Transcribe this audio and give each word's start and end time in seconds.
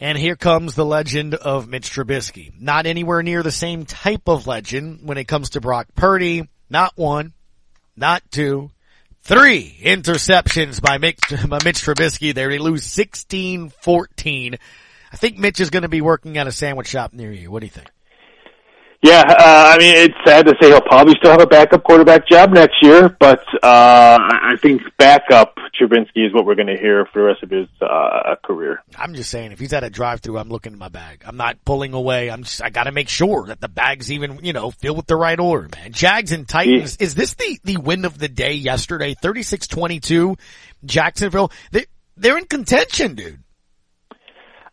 And 0.00 0.16
here 0.16 0.36
comes 0.36 0.74
the 0.74 0.84
legend 0.84 1.34
of 1.34 1.68
Mitch 1.68 1.90
Trubisky. 1.90 2.52
Not 2.58 2.86
anywhere 2.86 3.22
near 3.22 3.42
the 3.42 3.50
same 3.50 3.84
type 3.84 4.28
of 4.28 4.46
legend 4.46 5.00
when 5.02 5.18
it 5.18 5.26
comes 5.26 5.50
to 5.50 5.60
Brock 5.60 5.88
Purdy. 5.96 6.48
Not 6.70 6.92
one, 6.96 7.32
not 7.96 8.22
two, 8.30 8.70
three 9.22 9.76
interceptions 9.82 10.80
by 10.80 10.98
Mitch, 10.98 11.18
by 11.48 11.58
Mitch 11.64 11.82
Trubisky 11.82 12.32
there. 12.32 12.48
They 12.48 12.58
lose 12.58 12.86
16-14. 12.86 14.58
I 15.10 15.16
think 15.16 15.38
Mitch 15.38 15.58
is 15.58 15.70
going 15.70 15.82
to 15.82 15.88
be 15.88 16.00
working 16.00 16.38
at 16.38 16.46
a 16.46 16.52
sandwich 16.52 16.88
shop 16.88 17.12
near 17.12 17.32
you. 17.32 17.50
What 17.50 17.60
do 17.60 17.66
you 17.66 17.72
think? 17.72 17.90
Yeah, 19.00 19.22
uh, 19.28 19.72
I 19.74 19.78
mean, 19.78 19.94
it's 19.96 20.14
sad 20.26 20.46
to 20.46 20.54
say 20.60 20.70
he'll 20.70 20.80
probably 20.80 21.14
still 21.18 21.30
have 21.30 21.40
a 21.40 21.46
backup 21.46 21.84
quarterback 21.84 22.26
job 22.26 22.50
next 22.50 22.82
year, 22.82 23.08
but 23.20 23.40
uh, 23.62 24.18
I 24.18 24.56
think 24.60 24.82
backup 24.98 25.54
Trubinsky 25.80 26.26
is 26.26 26.34
what 26.34 26.44
we're 26.44 26.56
going 26.56 26.66
to 26.66 26.76
hear 26.76 27.06
for 27.12 27.22
the 27.22 27.26
rest 27.26 27.44
of 27.44 27.50
his 27.50 27.68
uh, 27.80 28.34
career. 28.44 28.82
I'm 28.96 29.14
just 29.14 29.30
saying, 29.30 29.52
if 29.52 29.60
he's 29.60 29.72
at 29.72 29.84
a 29.84 29.90
drive-through, 29.90 30.36
I'm 30.36 30.48
looking 30.48 30.72
in 30.72 30.80
my 30.80 30.88
bag. 30.88 31.22
I'm 31.24 31.36
not 31.36 31.64
pulling 31.64 31.92
away. 31.92 32.28
I'm 32.28 32.42
just, 32.42 32.60
I 32.60 32.70
got 32.70 32.84
to 32.84 32.92
make 32.92 33.08
sure 33.08 33.46
that 33.46 33.60
the 33.60 33.68
bag's 33.68 34.10
even, 34.10 34.40
you 34.42 34.52
know, 34.52 34.72
filled 34.72 34.96
with 34.96 35.06
the 35.06 35.16
right 35.16 35.38
order, 35.38 35.68
man. 35.76 35.92
Jags 35.92 36.32
and 36.32 36.48
Titans. 36.48 36.96
Yeah. 36.98 37.04
Is 37.06 37.14
this 37.14 37.34
the 37.34 37.60
the 37.62 37.76
win 37.76 38.04
of 38.04 38.18
the 38.18 38.28
day 38.28 38.54
yesterday? 38.54 39.14
36-22, 39.14 40.36
Jacksonville. 40.84 41.52
They 41.70 41.86
they're 42.16 42.36
in 42.36 42.46
contention, 42.46 43.14
dude. 43.14 43.44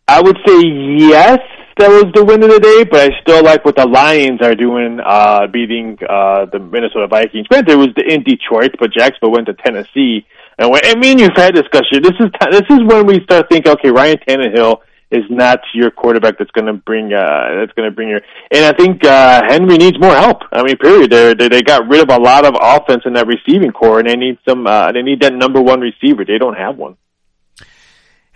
I 0.08 0.20
would 0.20 0.36
say 0.44 0.62
yes 0.98 1.38
that 1.78 1.90
was 1.90 2.06
the 2.14 2.24
win 2.24 2.42
of 2.42 2.48
the 2.50 2.58
day, 2.58 2.84
but 2.84 3.12
I 3.12 3.20
still 3.20 3.44
like 3.44 3.64
what 3.64 3.76
the 3.76 3.86
Lions 3.86 4.40
are 4.40 4.54
doing, 4.54 4.98
uh, 5.04 5.46
beating, 5.46 5.98
uh, 6.08 6.46
the 6.46 6.58
Minnesota 6.58 7.06
Vikings. 7.06 7.46
Granted, 7.48 7.72
it 7.72 7.76
was 7.76 7.88
in 8.08 8.22
Detroit, 8.22 8.76
but 8.80 8.92
Jacksonville 8.92 9.32
went 9.32 9.46
to 9.46 9.54
Tennessee. 9.54 10.26
And 10.58 10.70
when, 10.70 10.80
I 10.84 10.96
mean, 10.96 11.18
you've 11.18 11.36
had 11.36 11.54
discussion. 11.54 12.00
This 12.02 12.16
is, 12.18 12.30
this 12.50 12.64
is 12.70 12.80
when 12.86 13.06
we 13.06 13.20
start 13.24 13.50
thinking, 13.50 13.72
okay, 13.72 13.90
Ryan 13.90 14.16
Tannehill 14.26 14.80
is 15.10 15.24
not 15.28 15.60
your 15.74 15.90
quarterback 15.90 16.38
that's 16.38 16.50
going 16.52 16.66
to 16.66 16.72
bring, 16.72 17.12
uh, 17.12 17.60
that's 17.60 17.72
going 17.72 17.90
to 17.90 17.94
bring 17.94 18.08
your, 18.08 18.22
and 18.50 18.64
I 18.64 18.72
think, 18.72 19.04
uh, 19.04 19.42
Henry 19.46 19.76
needs 19.76 20.00
more 20.00 20.16
help. 20.16 20.42
I 20.52 20.62
mean, 20.62 20.78
period. 20.78 21.10
They, 21.10 21.34
they, 21.34 21.48
they 21.48 21.62
got 21.62 21.86
rid 21.88 22.00
of 22.00 22.08
a 22.08 22.18
lot 22.18 22.46
of 22.46 22.54
offense 22.58 23.02
in 23.04 23.12
that 23.12 23.26
receiving 23.26 23.72
corps 23.72 23.98
and 24.00 24.08
they 24.08 24.16
need 24.16 24.38
some, 24.48 24.66
uh, 24.66 24.92
they 24.92 25.02
need 25.02 25.20
that 25.20 25.34
number 25.34 25.60
one 25.60 25.80
receiver. 25.80 26.24
They 26.24 26.38
don't 26.38 26.56
have 26.56 26.78
one. 26.78 26.96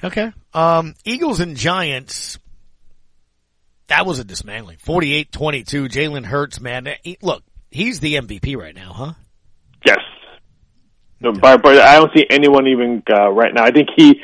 Okay. 0.05 0.31
Um, 0.53 0.95
Eagles 1.05 1.41
and 1.41 1.57
Giants 1.57 2.39
that 3.91 4.07
was 4.07 4.19
a 4.19 4.25
dismantling. 4.25 4.79
48-22. 4.79 5.89
Jalen 5.89 6.25
Hurts, 6.25 6.61
man. 6.61 6.89
He, 7.03 7.19
look, 7.23 7.43
he's 7.71 8.01
the 8.01 8.15
MVP 8.15 8.57
right 8.57 8.75
now, 8.75 8.93
huh? 8.93 9.13
Yes. 9.85 9.99
No, 11.21 11.33
but, 11.33 11.63
but 11.63 11.79
I 11.79 11.99
don't 11.99 12.11
see 12.17 12.25
anyone 12.31 12.67
even 12.67 13.03
uh, 13.13 13.31
right 13.31 13.53
now. 13.53 13.65
I 13.65 13.71
think 13.71 13.89
he, 13.95 14.21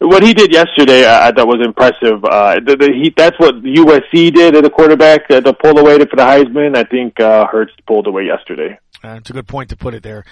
what 0.00 0.22
he 0.22 0.34
did 0.34 0.52
yesterday, 0.52 1.04
uh, 1.04 1.28
I 1.28 1.32
thought 1.32 1.46
was 1.46 1.64
impressive. 1.64 2.24
Uh, 2.24 2.56
the, 2.66 2.76
the, 2.76 2.92
he, 2.92 3.14
that's 3.16 3.38
what 3.38 3.56
USC 3.56 4.34
did 4.34 4.56
at 4.56 4.64
the 4.64 4.70
quarterback 4.70 5.30
uh, 5.30 5.40
to 5.40 5.52
pull 5.52 5.78
away 5.78 5.98
for 5.98 6.16
the 6.16 6.22
Heisman. 6.22 6.76
I 6.76 6.84
think 6.84 7.20
uh, 7.20 7.46
Hurts 7.46 7.72
pulled 7.86 8.06
away 8.06 8.24
yesterday. 8.24 8.78
That's 9.02 9.30
a 9.30 9.32
good 9.32 9.46
point 9.46 9.70
to 9.70 9.76
put 9.76 9.94
it 9.94 10.02
there. 10.02 10.24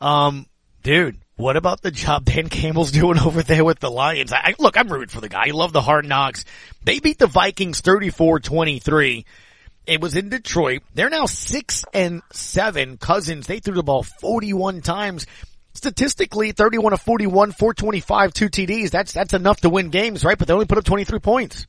Um, 0.00 0.46
dude, 0.82 1.16
what 1.36 1.56
about 1.56 1.82
the 1.82 1.90
job 1.90 2.24
Dan 2.26 2.48
Campbell's 2.48 2.90
doing 2.90 3.18
over 3.18 3.42
there 3.42 3.64
with 3.64 3.78
the 3.78 3.90
Lions? 3.90 4.32
I, 4.32 4.54
look, 4.58 4.76
I'm 4.76 4.88
rooting 4.88 5.08
for 5.08 5.20
the 5.20 5.28
guy. 5.28 5.48
I 5.48 5.50
love 5.50 5.72
the 5.72 5.82
hard 5.82 6.06
knocks. 6.06 6.44
They 6.84 6.98
beat 7.00 7.18
the 7.18 7.26
Vikings 7.26 7.82
34-23. 7.82 9.24
It 9.86 10.00
was 10.00 10.16
in 10.16 10.30
Detroit. 10.30 10.82
They're 10.94 11.10
now 11.10 11.26
six 11.26 11.84
and 11.94 12.22
seven. 12.32 12.96
Cousins, 12.96 13.46
they 13.46 13.60
threw 13.60 13.74
the 13.74 13.84
ball 13.84 14.02
41 14.02 14.80
times. 14.80 15.26
Statistically, 15.74 16.52
31 16.52 16.92
to 16.92 16.96
41, 16.96 17.52
425, 17.52 18.32
two 18.32 18.48
TDs. 18.48 18.90
That's, 18.90 19.12
that's 19.12 19.34
enough 19.34 19.60
to 19.60 19.70
win 19.70 19.90
games, 19.90 20.24
right? 20.24 20.36
But 20.36 20.48
they 20.48 20.54
only 20.54 20.66
put 20.66 20.78
up 20.78 20.84
23 20.84 21.20
points. 21.20 21.66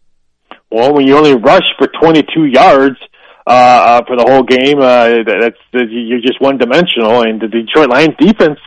Well, 0.71 0.93
when 0.93 1.05
you 1.05 1.15
only 1.15 1.35
rush 1.35 1.65
for 1.77 1.87
22 2.01 2.45
yards, 2.45 2.97
uh, 3.45 3.49
uh, 3.49 4.05
for 4.05 4.17
the 4.17 4.25
whole 4.27 4.43
game, 4.43 4.79
uh, 4.79 5.23
that's, 5.23 5.57
you're 5.71 6.21
just 6.21 6.41
one 6.41 6.57
dimensional 6.57 7.21
and 7.21 7.39
the 7.39 7.47
Detroit 7.47 7.89
Lions 7.89 8.15
defense, 8.19 8.59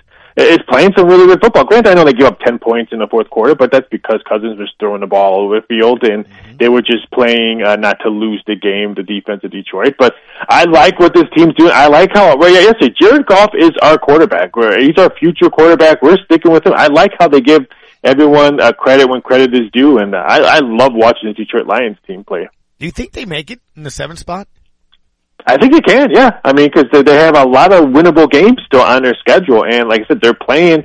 is 0.42 0.58
playing 0.68 0.92
some 0.96 1.06
really 1.06 1.26
good 1.26 1.40
football. 1.40 1.64
Granted, 1.64 1.90
I 1.90 1.94
know 1.94 2.04
they 2.04 2.12
give 2.12 2.26
up 2.26 2.40
10 2.40 2.58
points 2.58 2.92
in 2.92 2.98
the 2.98 3.06
fourth 3.06 3.28
quarter, 3.30 3.54
but 3.54 3.72
that's 3.72 3.88
because 3.90 4.20
Cousins 4.28 4.58
was 4.58 4.72
throwing 4.78 5.00
the 5.00 5.06
ball 5.06 5.40
over 5.44 5.60
the 5.60 5.66
field 5.66 6.02
and 6.04 6.24
mm-hmm. 6.24 6.56
they 6.58 6.68
were 6.68 6.82
just 6.82 7.10
playing 7.10 7.62
uh, 7.62 7.76
not 7.76 7.98
to 8.02 8.08
lose 8.08 8.42
the 8.46 8.56
game, 8.56 8.94
the 8.94 9.02
defense 9.02 9.42
of 9.44 9.50
Detroit. 9.50 9.94
But 9.98 10.14
I 10.48 10.64
like 10.64 10.98
what 10.98 11.14
this 11.14 11.24
team's 11.36 11.54
doing. 11.54 11.72
I 11.72 11.88
like 11.88 12.10
how, 12.14 12.36
well, 12.36 12.50
yeah, 12.50 12.60
yesterday, 12.60 12.94
Jared 13.00 13.26
Goff 13.26 13.50
is 13.58 13.70
our 13.82 13.98
quarterback. 13.98 14.50
He's 14.78 14.98
our 14.98 15.14
future 15.18 15.50
quarterback. 15.50 16.02
We're 16.02 16.18
sticking 16.24 16.52
with 16.52 16.66
him. 16.66 16.74
I 16.76 16.88
like 16.88 17.12
how 17.18 17.28
they 17.28 17.40
give 17.40 17.66
everyone 18.04 18.60
uh, 18.60 18.72
credit 18.72 19.08
when 19.08 19.20
credit 19.20 19.54
is 19.54 19.70
due, 19.72 19.98
and 19.98 20.14
I, 20.14 20.56
I 20.56 20.58
love 20.60 20.92
watching 20.94 21.28
the 21.28 21.34
Detroit 21.34 21.66
Lions 21.66 21.98
team 22.06 22.24
play. 22.24 22.48
Do 22.78 22.86
you 22.86 22.92
think 22.92 23.12
they 23.12 23.26
make 23.26 23.50
it 23.50 23.60
in 23.76 23.82
the 23.82 23.90
seventh 23.90 24.20
spot? 24.20 24.48
I 25.46 25.56
think 25.56 25.72
they 25.72 25.80
can, 25.80 26.10
yeah. 26.10 26.40
I 26.44 26.52
mean, 26.52 26.70
because 26.72 26.90
they, 26.92 27.02
they 27.02 27.14
have 27.16 27.36
a 27.36 27.44
lot 27.44 27.72
of 27.72 27.84
winnable 27.86 28.30
games 28.30 28.58
still 28.66 28.82
on 28.82 29.02
their 29.02 29.16
schedule, 29.20 29.64
and 29.64 29.88
like 29.88 30.02
I 30.02 30.06
said, 30.06 30.20
they're 30.20 30.34
playing 30.34 30.84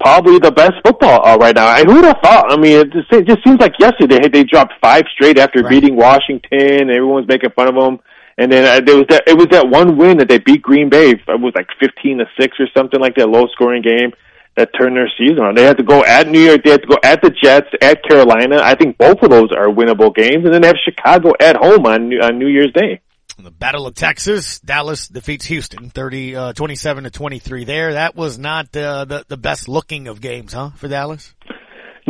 probably 0.00 0.38
the 0.38 0.52
best 0.52 0.74
football 0.84 1.26
uh, 1.26 1.36
right 1.36 1.54
now. 1.54 1.66
I 1.66 1.84
who'd 1.84 2.04
have 2.04 2.18
thought? 2.22 2.52
I 2.52 2.56
mean, 2.56 2.80
it 2.80 2.92
just, 2.92 3.12
it 3.12 3.26
just 3.26 3.44
seems 3.44 3.60
like 3.60 3.74
yesterday 3.78 4.20
they, 4.20 4.28
they 4.28 4.44
dropped 4.44 4.74
five 4.80 5.04
straight 5.12 5.38
after 5.38 5.60
right. 5.60 5.70
beating 5.70 5.96
Washington. 5.96 6.90
Everyone 6.90 7.22
was 7.22 7.28
making 7.28 7.50
fun 7.50 7.68
of 7.68 7.74
them, 7.74 7.98
and 8.36 8.50
then 8.50 8.64
uh, 8.64 8.84
there 8.84 8.96
was 8.96 9.06
that. 9.08 9.24
It 9.26 9.36
was 9.36 9.48
that 9.50 9.68
one 9.68 9.96
win 9.96 10.18
that 10.18 10.28
they 10.28 10.38
beat 10.38 10.62
Green 10.62 10.88
Bay. 10.88 11.10
It 11.10 11.40
was 11.40 11.52
like 11.54 11.68
fifteen 11.80 12.18
to 12.18 12.26
six 12.38 12.58
or 12.60 12.68
something 12.76 13.00
like 13.00 13.16
that, 13.16 13.28
low 13.28 13.46
scoring 13.48 13.82
game 13.82 14.12
that 14.56 14.70
turned 14.78 14.96
their 14.96 15.10
season 15.18 15.40
on. 15.40 15.54
They 15.54 15.64
had 15.64 15.76
to 15.78 15.84
go 15.84 16.04
at 16.04 16.28
New 16.28 16.40
York. 16.40 16.64
They 16.64 16.70
had 16.70 16.82
to 16.82 16.88
go 16.88 16.98
at 17.04 17.22
the 17.22 17.30
Jets, 17.30 17.68
at 17.80 18.02
Carolina. 18.04 18.60
I 18.62 18.74
think 18.74 18.98
both 18.98 19.22
of 19.22 19.30
those 19.30 19.50
are 19.52 19.66
winnable 19.66 20.14
games, 20.14 20.44
and 20.44 20.54
then 20.54 20.62
they 20.62 20.68
have 20.68 20.76
Chicago 20.84 21.32
at 21.40 21.56
home 21.56 21.86
on 21.86 22.12
on 22.22 22.38
New 22.38 22.48
Year's 22.48 22.72
Day 22.72 23.00
the 23.44 23.50
Battle 23.50 23.86
of 23.86 23.94
Texas, 23.94 24.60
Dallas 24.60 25.08
defeats 25.08 25.46
Houston 25.46 25.90
30, 25.90 26.36
uh, 26.36 26.52
27 26.52 27.04
to 27.04 27.10
23 27.10 27.64
there. 27.64 27.92
That 27.94 28.16
was 28.16 28.38
not, 28.38 28.76
uh, 28.76 29.04
the, 29.04 29.24
the 29.28 29.36
best 29.36 29.68
looking 29.68 30.08
of 30.08 30.20
games, 30.20 30.52
huh, 30.52 30.70
for 30.76 30.88
Dallas? 30.88 31.34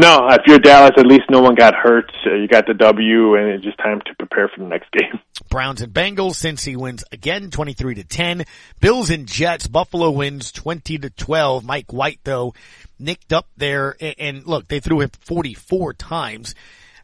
No, 0.00 0.28
if 0.28 0.42
you're 0.46 0.60
Dallas, 0.60 0.92
at 0.96 1.06
least 1.06 1.24
no 1.28 1.40
one 1.40 1.56
got 1.56 1.74
hurt. 1.74 2.12
Uh, 2.24 2.34
you 2.34 2.46
got 2.46 2.68
the 2.68 2.74
W 2.74 3.34
and 3.34 3.48
it's 3.48 3.64
just 3.64 3.78
time 3.78 4.00
to 4.06 4.14
prepare 4.14 4.48
for 4.48 4.62
the 4.62 4.68
next 4.68 4.92
game. 4.92 5.18
Browns 5.50 5.82
and 5.82 5.92
Bengals, 5.92 6.36
Cincy 6.36 6.76
wins 6.76 7.02
again 7.10 7.50
23 7.50 7.96
to 7.96 8.04
10. 8.04 8.44
Bills 8.80 9.10
and 9.10 9.26
Jets, 9.26 9.66
Buffalo 9.66 10.12
wins 10.12 10.52
20 10.52 10.98
to 10.98 11.10
12. 11.10 11.64
Mike 11.64 11.92
White 11.92 12.20
though, 12.22 12.54
nicked 13.00 13.32
up 13.32 13.48
there 13.56 13.96
and, 14.00 14.14
and 14.18 14.46
look, 14.46 14.68
they 14.68 14.78
threw 14.78 15.00
him 15.00 15.10
44 15.22 15.94
times. 15.94 16.54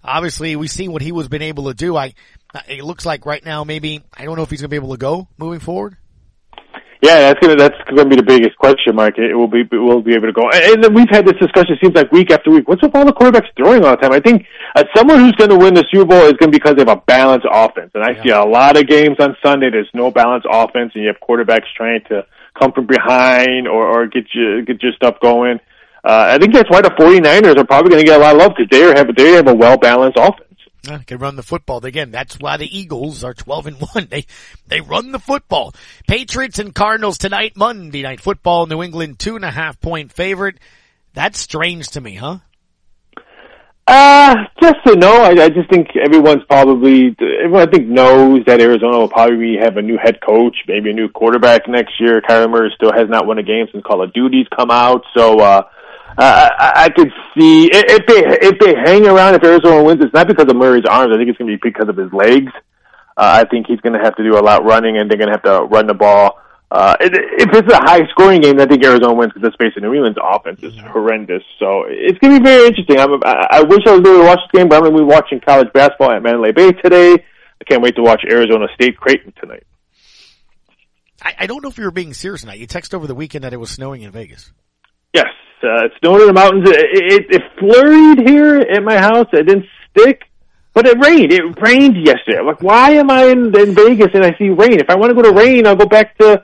Obviously, 0.04 0.54
we 0.54 0.68
see 0.68 0.86
what 0.86 1.02
he 1.02 1.10
was 1.10 1.26
been 1.26 1.42
able 1.42 1.64
to 1.64 1.74
do. 1.74 1.96
I, 1.96 2.14
it 2.68 2.84
looks 2.84 3.04
like 3.06 3.26
right 3.26 3.44
now, 3.44 3.64
maybe 3.64 4.02
I 4.16 4.24
don't 4.24 4.36
know 4.36 4.42
if 4.42 4.50
he's 4.50 4.60
going 4.60 4.70
to 4.70 4.74
be 4.74 4.76
able 4.76 4.92
to 4.92 4.98
go 4.98 5.28
moving 5.38 5.60
forward. 5.60 5.96
Yeah, 7.04 7.20
that's 7.20 7.38
gonna 7.38 7.56
that's 7.56 7.76
gonna 7.90 8.08
be 8.08 8.16
the 8.16 8.22
biggest 8.22 8.56
question 8.56 8.96
mark. 8.96 9.18
It 9.18 9.34
will 9.34 9.46
be 9.46 9.62
will 9.70 10.00
be 10.00 10.14
able 10.14 10.28
to 10.28 10.32
go. 10.32 10.48
And 10.50 10.82
then 10.82 10.94
we've 10.94 11.10
had 11.10 11.26
this 11.26 11.36
discussion. 11.36 11.74
It 11.74 11.80
seems 11.84 11.94
like 11.94 12.10
week 12.10 12.30
after 12.30 12.50
week. 12.50 12.66
What's 12.66 12.80
with 12.80 12.96
all 12.96 13.04
the 13.04 13.12
quarterbacks 13.12 13.52
throwing 13.58 13.84
all 13.84 13.90
the 13.90 13.98
time? 13.98 14.12
I 14.12 14.20
think 14.20 14.46
uh, 14.74 14.84
someone 14.96 15.20
who's 15.20 15.32
going 15.32 15.50
to 15.50 15.58
win 15.58 15.74
the 15.74 15.84
Super 15.92 16.06
Bowl 16.06 16.22
is 16.22 16.32
going 16.40 16.48
to 16.50 16.56
be 16.56 16.56
because 16.56 16.76
they 16.76 16.80
have 16.80 16.96
a 16.96 17.02
balanced 17.04 17.46
offense. 17.52 17.90
And 17.92 18.02
I 18.02 18.12
yeah. 18.12 18.22
see 18.22 18.30
a 18.30 18.42
lot 18.42 18.78
of 18.78 18.86
games 18.86 19.18
on 19.20 19.36
Sunday. 19.44 19.68
There's 19.68 19.90
no 19.92 20.10
balanced 20.10 20.46
offense, 20.50 20.92
and 20.94 21.04
you 21.04 21.08
have 21.12 21.20
quarterbacks 21.20 21.68
trying 21.76 22.00
to 22.08 22.24
come 22.58 22.72
from 22.72 22.86
behind 22.86 23.68
or 23.68 23.84
or 23.86 24.06
get 24.06 24.24
you 24.32 24.64
get 24.64 24.82
your 24.82 24.92
stuff 24.94 25.16
going. 25.20 25.60
Uh, 26.04 26.36
I 26.36 26.38
think 26.38 26.54
that's 26.54 26.70
why 26.70 26.80
the 26.80 26.90
49ers 26.90 27.58
are 27.58 27.64
probably 27.64 27.90
going 27.90 28.00
to 28.00 28.06
get 28.06 28.18
a 28.18 28.22
lot 28.22 28.34
of 28.34 28.40
love 28.40 28.52
because 28.56 28.70
they 28.70 28.80
have 28.80 29.14
they 29.14 29.32
have 29.32 29.48
a 29.48 29.54
well 29.54 29.76
balanced 29.76 30.16
offense. 30.18 30.43
Uh, 30.88 30.98
can 31.06 31.18
run 31.18 31.36
the 31.36 31.42
football. 31.42 31.84
Again, 31.84 32.10
that's 32.10 32.38
why 32.38 32.56
the 32.56 32.78
Eagles 32.78 33.24
are 33.24 33.34
12 33.34 33.66
and 33.66 33.76
1. 33.94 34.08
They, 34.10 34.26
they 34.66 34.80
run 34.80 35.12
the 35.12 35.18
football. 35.18 35.74
Patriots 36.06 36.58
and 36.58 36.74
Cardinals 36.74 37.18
tonight, 37.18 37.56
Monday 37.56 38.02
night 38.02 38.20
football, 38.20 38.66
New 38.66 38.82
England 38.82 39.18
two 39.18 39.36
and 39.36 39.44
a 39.44 39.50
half 39.50 39.80
point 39.80 40.12
favorite. 40.12 40.58
That's 41.14 41.38
strange 41.38 41.88
to 41.90 42.00
me, 42.00 42.16
huh? 42.16 42.38
Uh, 43.86 44.34
just 44.62 44.76
to 44.86 44.96
know, 44.96 45.22
I, 45.22 45.44
I 45.44 45.48
just 45.50 45.68
think 45.70 45.88
everyone's 45.94 46.42
probably, 46.48 47.14
everyone 47.42 47.68
I 47.68 47.70
think 47.70 47.86
knows 47.86 48.40
that 48.46 48.60
Arizona 48.60 48.98
will 48.98 49.10
probably 49.10 49.56
have 49.60 49.76
a 49.76 49.82
new 49.82 49.98
head 50.02 50.20
coach, 50.26 50.56
maybe 50.66 50.90
a 50.90 50.94
new 50.94 51.08
quarterback 51.08 51.68
next 51.68 52.00
year. 52.00 52.22
Kyler 52.22 52.50
Murray 52.50 52.72
still 52.74 52.92
has 52.92 53.08
not 53.10 53.26
won 53.26 53.38
a 53.38 53.42
game 53.42 53.66
since 53.70 53.84
Call 53.84 54.02
of 54.02 54.12
Duty's 54.14 54.46
come 54.56 54.70
out. 54.70 55.02
So, 55.14 55.38
uh, 55.38 55.62
uh, 56.16 56.50
I, 56.58 56.84
I 56.84 56.88
could 56.90 57.10
see 57.36 57.68
if 57.72 58.06
they 58.06 58.48
if 58.48 58.58
they 58.58 58.74
hang 58.74 59.06
around 59.06 59.34
if 59.34 59.42
Arizona 59.42 59.82
wins, 59.82 60.02
it's 60.04 60.14
not 60.14 60.28
because 60.28 60.46
of 60.48 60.56
Murray's 60.56 60.84
arms. 60.88 61.12
I 61.12 61.18
think 61.18 61.28
it's 61.28 61.38
going 61.38 61.50
to 61.50 61.58
be 61.58 61.60
because 61.62 61.88
of 61.88 61.96
his 61.96 62.12
legs. 62.12 62.52
Uh, 63.16 63.42
I 63.42 63.48
think 63.48 63.66
he's 63.66 63.80
going 63.80 63.92
to 63.92 64.04
have 64.04 64.16
to 64.16 64.24
do 64.24 64.36
a 64.36 64.40
lot 64.40 64.60
of 64.60 64.66
running, 64.66 64.98
and 64.98 65.10
they're 65.10 65.18
going 65.18 65.28
to 65.28 65.34
have 65.34 65.42
to 65.44 65.64
run 65.66 65.86
the 65.86 65.94
ball. 65.94 66.38
Uh, 66.70 66.96
if 67.00 67.48
it's 67.52 67.72
a 67.72 67.76
high 67.76 68.02
scoring 68.10 68.40
game, 68.40 68.58
I 68.58 68.66
think 68.66 68.84
Arizona 68.84 69.14
wins 69.14 69.32
because 69.32 69.48
the 69.48 69.52
space 69.52 69.72
in 69.76 69.84
New 69.84 69.94
England's 69.94 70.18
offense 70.20 70.60
is 70.62 70.74
horrendous. 70.90 71.42
So 71.60 71.84
it's 71.86 72.18
going 72.18 72.34
to 72.34 72.40
be 72.40 72.44
very 72.44 72.66
interesting. 72.66 72.98
I'm, 72.98 73.22
I, 73.24 73.46
I 73.50 73.62
wish 73.62 73.86
I 73.86 73.92
was 73.92 74.00
able 74.00 74.18
to 74.18 74.24
watch 74.24 74.40
this 74.40 74.58
game, 74.58 74.68
but 74.68 74.76
I'm 74.76 74.82
going 74.82 74.96
to 74.96 74.98
be 74.98 75.04
watching 75.04 75.40
college 75.40 75.68
basketball 75.72 76.10
at 76.10 76.22
Mandalay 76.22 76.50
Bay 76.50 76.72
today. 76.72 77.12
I 77.14 77.64
can't 77.68 77.80
wait 77.80 77.94
to 77.94 78.02
watch 78.02 78.24
Arizona 78.28 78.66
State 78.74 78.96
Creighton 78.96 79.32
tonight. 79.40 79.62
I, 81.22 81.34
I 81.40 81.46
don't 81.46 81.62
know 81.62 81.68
if 81.68 81.78
you 81.78 81.84
were 81.84 81.92
being 81.92 82.12
serious 82.12 82.40
tonight. 82.40 82.58
You 82.58 82.66
texted 82.66 82.94
over 82.94 83.06
the 83.06 83.14
weekend 83.14 83.44
that 83.44 83.52
it 83.52 83.60
was 83.60 83.70
snowing 83.70 84.02
in 84.02 84.10
Vegas. 84.10 84.52
Yes, 85.12 85.28
uh, 85.64 85.86
it 85.86 85.92
snowed 86.00 86.20
in 86.20 86.26
the 86.28 86.32
mountains. 86.32 86.68
It, 86.68 87.12
it, 87.12 87.26
it 87.30 87.42
flurried 87.58 88.28
here 88.28 88.56
at 88.58 88.82
my 88.82 88.96
house. 88.96 89.26
It 89.32 89.46
didn't 89.46 89.66
stick. 89.90 90.22
But 90.74 90.86
it 90.86 90.98
rained. 90.98 91.32
It 91.32 91.42
rained 91.60 91.96
yesterday. 92.04 92.38
I'm 92.38 92.46
like, 92.46 92.60
why 92.60 92.90
am 92.92 93.08
I 93.08 93.26
in, 93.26 93.56
in 93.56 93.74
Vegas 93.74 94.08
and 94.12 94.24
I 94.24 94.36
see 94.36 94.48
rain? 94.48 94.80
If 94.80 94.90
I 94.90 94.96
want 94.96 95.10
to 95.10 95.14
go 95.14 95.22
to 95.22 95.32
rain, 95.32 95.68
I'll 95.68 95.76
go 95.76 95.86
back 95.86 96.18
to 96.18 96.42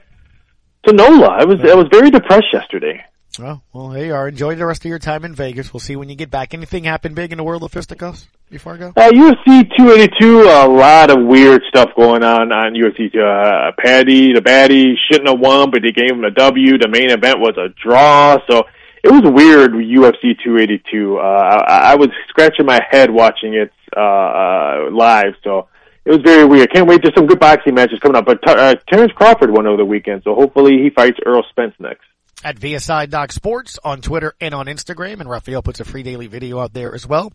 to 0.84 0.92
NOLA. 0.92 1.26
I 1.26 1.44
was 1.44 1.58
I 1.60 1.74
was 1.74 1.88
very 1.90 2.10
depressed 2.10 2.46
yesterday. 2.52 3.04
Well, 3.38 3.62
well, 3.72 3.88
there 3.90 4.06
you 4.06 4.14
are. 4.14 4.28
Enjoy 4.28 4.54
the 4.54 4.66
rest 4.66 4.84
of 4.84 4.88
your 4.88 4.98
time 4.98 5.24
in 5.24 5.34
Vegas. 5.34 5.72
We'll 5.72 5.80
see 5.80 5.96
when 5.96 6.08
you 6.08 6.16
get 6.16 6.30
back. 6.30 6.52
Anything 6.52 6.84
happen 6.84 7.14
big 7.14 7.32
in 7.32 7.38
the 7.38 7.44
world 7.44 7.62
of 7.62 7.70
fisticuffs 7.70 8.26
before 8.50 8.74
I 8.74 8.76
go? 8.76 8.88
Uh, 8.96 9.10
UFC 9.10 9.70
282, 9.76 10.42
a 10.42 10.66
lot 10.68 11.10
of 11.10 11.24
weird 11.26 11.62
stuff 11.68 11.90
going 11.96 12.24
on 12.24 12.52
on 12.52 12.74
UFC. 12.74 13.06
Uh, 13.16 13.72
Paddy, 13.78 14.32
the 14.34 14.40
baddie, 14.40 14.94
shouldn't 15.10 15.28
have 15.28 15.38
won, 15.38 15.70
but 15.70 15.82
they 15.82 15.92
gave 15.92 16.10
him 16.10 16.24
a 16.24 16.30
W. 16.30 16.78
The 16.78 16.88
main 16.88 17.10
event 17.10 17.38
was 17.38 17.56
a 17.56 17.68
draw, 17.80 18.38
so 18.48 18.64
it 19.02 19.10
was 19.10 19.22
weird. 19.24 19.72
UFC 19.72 20.36
282. 20.42 21.18
Uh, 21.18 21.20
I, 21.20 21.92
I 21.92 21.94
was 21.96 22.08
scratching 22.28 22.66
my 22.66 22.80
head 22.90 23.10
watching 23.10 23.54
it 23.54 23.72
uh, 23.96 24.00
uh, 24.00 24.90
live, 24.92 25.34
so 25.42 25.68
it 26.04 26.10
was 26.10 26.20
very 26.24 26.44
weird. 26.44 26.72
Can't 26.72 26.88
wait. 26.88 27.02
There's 27.02 27.14
some 27.14 27.26
good 27.26 27.40
boxing 27.40 27.74
matches 27.74 27.98
coming 28.00 28.16
up. 28.16 28.26
But 28.26 28.46
uh, 28.48 28.74
Terrence 28.88 29.12
Crawford 29.12 29.50
won 29.50 29.66
over 29.66 29.78
the 29.78 29.84
weekend, 29.84 30.22
so 30.24 30.34
hopefully 30.34 30.78
he 30.82 30.90
fights 30.90 31.18
Errol 31.24 31.44
Spence 31.50 31.74
next 31.78 32.04
at 32.44 32.56
VSI 32.56 33.08
Doc 33.10 33.32
Sports 33.32 33.78
on 33.84 34.00
Twitter 34.00 34.34
and 34.40 34.54
on 34.54 34.66
Instagram. 34.66 35.20
And 35.20 35.28
Rafael 35.28 35.62
puts 35.62 35.80
a 35.80 35.84
free 35.84 36.02
daily 36.02 36.26
video 36.26 36.58
out 36.58 36.72
there 36.72 36.94
as 36.94 37.06
well. 37.06 37.32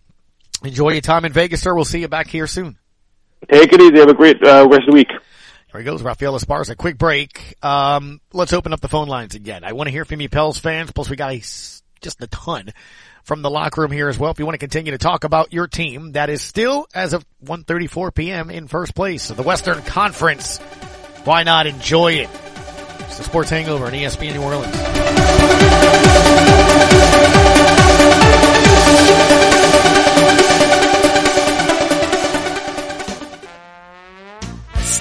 Enjoy 0.63 0.91
your 0.91 1.01
time 1.01 1.25
in 1.25 1.33
Vegas, 1.33 1.61
sir. 1.61 1.75
We'll 1.75 1.85
see 1.85 1.99
you 1.99 2.07
back 2.07 2.27
here 2.27 2.47
soon. 2.47 2.77
Take 3.51 3.73
it 3.73 3.81
easy. 3.81 3.99
Have 3.99 4.09
a 4.09 4.13
great 4.13 4.37
uh, 4.43 4.67
rest 4.67 4.87
of 4.87 4.87
the 4.87 4.93
week. 4.93 5.09
There 5.75 5.81
he 5.81 5.85
goes, 5.85 6.01
Raphael 6.01 6.39
Esparza. 6.39 6.77
Quick 6.77 6.97
break. 6.97 7.61
Um, 7.61 8.21
let's 8.31 8.53
open 8.53 8.71
up 8.71 8.79
the 8.79 8.87
phone 8.87 9.09
lines 9.09 9.35
again. 9.35 9.65
I 9.65 9.73
want 9.73 9.87
to 9.87 9.91
hear 9.91 10.05
from 10.05 10.21
you, 10.21 10.29
Pels 10.29 10.57
fans. 10.57 10.89
Plus, 10.93 11.09
we 11.09 11.17
got 11.17 11.33
a, 11.33 11.39
just 11.39 12.21
a 12.21 12.27
ton 12.27 12.71
from 13.25 13.41
the 13.41 13.49
locker 13.49 13.81
room 13.81 13.91
here 13.91 14.07
as 14.07 14.17
well. 14.17 14.31
If 14.31 14.39
you 14.39 14.45
want 14.45 14.53
to 14.53 14.59
continue 14.59 14.93
to 14.93 14.97
talk 14.97 15.25
about 15.25 15.51
your 15.51 15.67
team, 15.67 16.13
that 16.13 16.29
is 16.29 16.41
still, 16.41 16.87
as 16.95 17.11
of 17.11 17.25
1.34 17.43 18.15
p.m., 18.15 18.49
in 18.49 18.69
first 18.69 18.95
place 18.95 19.29
of 19.29 19.35
the 19.35 19.43
Western 19.43 19.81
Conference. 19.81 20.59
Why 21.25 21.43
not 21.43 21.67
enjoy 21.67 22.13
it? 22.13 22.29
It's 22.99 23.17
the 23.17 23.25
Sports 23.25 23.49
Hangover 23.49 23.87
on 23.87 23.91
ESPN 23.91 24.35
New 24.35 24.43
Orleans. 24.43 25.74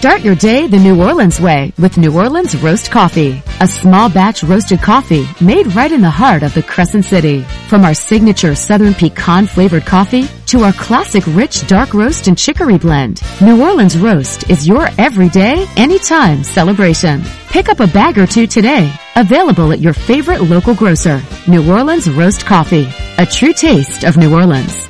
Start 0.05 0.21
your 0.21 0.35
day 0.35 0.67
the 0.67 0.77
New 0.77 1.03
Orleans 1.03 1.41
way 1.41 1.73
with 1.79 1.97
New 1.97 2.15
Orleans 2.15 2.55
Roast 2.59 2.91
Coffee, 2.91 3.43
a 3.63 3.67
small 3.67 4.11
batch 4.11 4.45
roasted 4.45 4.83
coffee 4.83 5.27
made 5.41 5.75
right 5.75 5.91
in 5.91 6.03
the 6.03 6.11
heart 6.11 6.43
of 6.43 6.53
the 6.53 6.63
Crescent 6.63 7.07
City. 7.07 7.41
From 7.71 7.87
our 7.87 7.95
signature 7.95 8.55
Southern 8.55 8.93
pecan 8.93 9.47
flavored 9.47 9.87
coffee 9.87 10.27
to 10.49 10.61
our 10.61 10.75
classic 10.75 11.25
rich 11.29 11.67
dark 11.69 11.95
roast 11.95 12.29
and 12.29 12.37
chicory 12.37 12.77
blend, 12.77 13.23
New 13.41 13.63
Orleans 13.63 13.97
Roast 13.97 14.51
is 14.51 14.69
your 14.69 14.91
everyday, 14.99 15.65
anytime 15.79 16.45
celebration. 16.45 17.23
Pick 17.49 17.71
up 17.71 17.81
a 17.81 17.87
bag 17.87 18.19
or 18.19 18.27
two 18.27 18.47
today. 18.47 18.93
Available 19.17 19.73
at 19.73 19.81
your 19.81 19.95
favorite 19.95 20.43
local 20.43 20.75
grocer. 20.75 21.23
New 21.49 21.67
Orleans 21.73 22.11
Roast 22.11 22.45
Coffee, 22.45 22.93
a 23.17 23.25
true 23.25 23.55
taste 23.55 24.05
of 24.05 24.19
New 24.19 24.35
Orleans. 24.35 24.87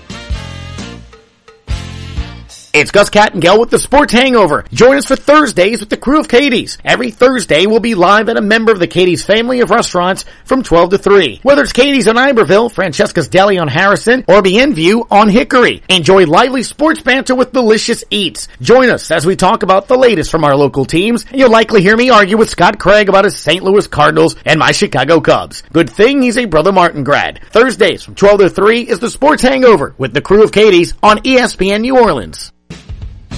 It's 2.74 2.90
Gus 2.90 3.08
Kattengell 3.08 3.60
with 3.60 3.70
the 3.70 3.78
Sports 3.78 4.12
Hangover. 4.12 4.64
Join 4.72 4.96
us 4.96 5.06
for 5.06 5.14
Thursdays 5.14 5.78
with 5.78 5.90
the 5.90 5.96
crew 5.96 6.18
of 6.18 6.26
Katie's. 6.26 6.76
Every 6.84 7.12
Thursday 7.12 7.66
we'll 7.66 7.78
be 7.78 7.94
live 7.94 8.28
at 8.28 8.36
a 8.36 8.40
member 8.40 8.72
of 8.72 8.80
the 8.80 8.88
Katie's 8.88 9.24
family 9.24 9.60
of 9.60 9.70
restaurants 9.70 10.24
from 10.44 10.64
12 10.64 10.90
to 10.90 10.98
3. 10.98 11.38
Whether 11.44 11.62
it's 11.62 11.72
Katie's 11.72 12.08
on 12.08 12.18
Iberville, 12.18 12.68
Francesca's 12.68 13.28
Deli 13.28 13.58
on 13.58 13.68
Harrison, 13.68 14.24
or 14.26 14.42
Bienview 14.42 15.06
on 15.08 15.28
Hickory. 15.28 15.84
Enjoy 15.88 16.26
lively 16.26 16.64
sports 16.64 17.00
banter 17.00 17.36
with 17.36 17.52
delicious 17.52 18.02
eats. 18.10 18.48
Join 18.60 18.90
us 18.90 19.12
as 19.12 19.24
we 19.24 19.36
talk 19.36 19.62
about 19.62 19.86
the 19.86 19.96
latest 19.96 20.32
from 20.32 20.42
our 20.42 20.56
local 20.56 20.84
teams, 20.84 21.24
and 21.30 21.38
you'll 21.38 21.50
likely 21.50 21.80
hear 21.80 21.96
me 21.96 22.10
argue 22.10 22.36
with 22.36 22.50
Scott 22.50 22.80
Craig 22.80 23.08
about 23.08 23.24
his 23.24 23.38
St. 23.38 23.62
Louis 23.62 23.86
Cardinals 23.86 24.34
and 24.44 24.58
my 24.58 24.72
Chicago 24.72 25.20
Cubs. 25.20 25.62
Good 25.72 25.90
thing 25.90 26.22
he's 26.22 26.38
a 26.38 26.46
Brother 26.46 26.72
Martin 26.72 27.04
grad. 27.04 27.38
Thursdays 27.52 28.02
from 28.02 28.16
12 28.16 28.40
to 28.40 28.50
3 28.50 28.80
is 28.80 28.98
the 28.98 29.10
Sports 29.10 29.42
Hangover 29.42 29.94
with 29.96 30.12
the 30.12 30.20
crew 30.20 30.42
of 30.42 30.50
Katie's 30.50 30.94
on 31.04 31.18
ESPN 31.18 31.82
New 31.82 31.96
Orleans. 31.96 32.50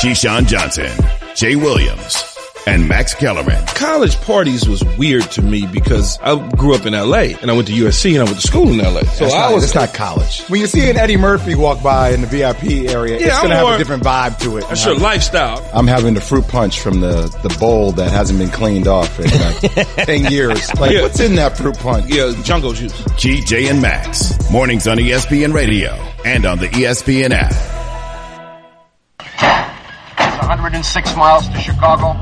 Keyshawn 0.00 0.46
Johnson, 0.46 0.90
Jay 1.34 1.56
Williams, 1.56 2.24
and 2.66 2.88
Max 2.88 3.12
Kellerman. 3.12 3.62
College 3.66 4.18
parties 4.22 4.66
was 4.66 4.82
weird 4.96 5.24
to 5.32 5.42
me 5.42 5.66
because 5.66 6.18
I 6.22 6.36
grew 6.56 6.74
up 6.74 6.86
in 6.86 6.94
LA 6.94 7.36
and 7.42 7.50
I 7.50 7.52
went 7.52 7.68
to 7.68 7.74
USC 7.74 8.12
and 8.12 8.20
I 8.20 8.24
went 8.24 8.40
to 8.40 8.46
school 8.46 8.68
in 8.68 8.78
LA. 8.78 9.02
So 9.02 9.24
that's 9.24 9.34
I 9.34 9.40
not, 9.40 9.52
was. 9.52 9.64
It's 9.64 9.74
not 9.74 9.92
college. 9.92 10.40
When 10.48 10.58
you 10.58 10.66
see 10.68 10.88
an 10.88 10.96
Eddie 10.96 11.18
Murphy 11.18 11.54
walk 11.54 11.82
by 11.82 12.12
in 12.12 12.22
the 12.22 12.26
VIP 12.26 12.90
area, 12.90 13.20
yeah, 13.20 13.26
it's 13.26 13.38
going 13.40 13.50
to 13.50 13.56
have 13.56 13.74
a 13.74 13.76
different 13.76 14.02
vibe 14.02 14.38
to 14.38 14.56
it. 14.56 14.66
That's 14.70 14.86
your 14.86 14.96
lifestyle. 14.96 15.62
I'm 15.74 15.86
having 15.86 16.14
the 16.14 16.22
fruit 16.22 16.48
punch 16.48 16.80
from 16.80 17.02
the, 17.02 17.28
the 17.42 17.54
bowl 17.60 17.92
that 17.92 18.10
hasn't 18.10 18.38
been 18.38 18.48
cleaned 18.48 18.88
off 18.88 19.20
in 19.20 19.26
uh, 19.26 19.52
like 19.62 19.96
10 20.06 20.32
years. 20.32 20.74
Like, 20.76 20.92
yeah. 20.92 21.02
what's 21.02 21.20
in 21.20 21.34
that 21.34 21.58
fruit 21.58 21.76
punch? 21.76 22.06
Yeah, 22.06 22.32
jungle 22.42 22.72
juice. 22.72 22.98
GJ 23.02 23.68
and 23.68 23.82
Max. 23.82 24.50
Mornings 24.50 24.88
on 24.88 24.96
ESPN 24.96 25.52
Radio 25.52 25.92
and 26.24 26.46
on 26.46 26.56
the 26.56 26.68
ESPN 26.68 27.32
app. 27.32 27.79
106 30.80 31.14
miles 31.14 31.46
to 31.46 31.58
Chicago. 31.58 32.16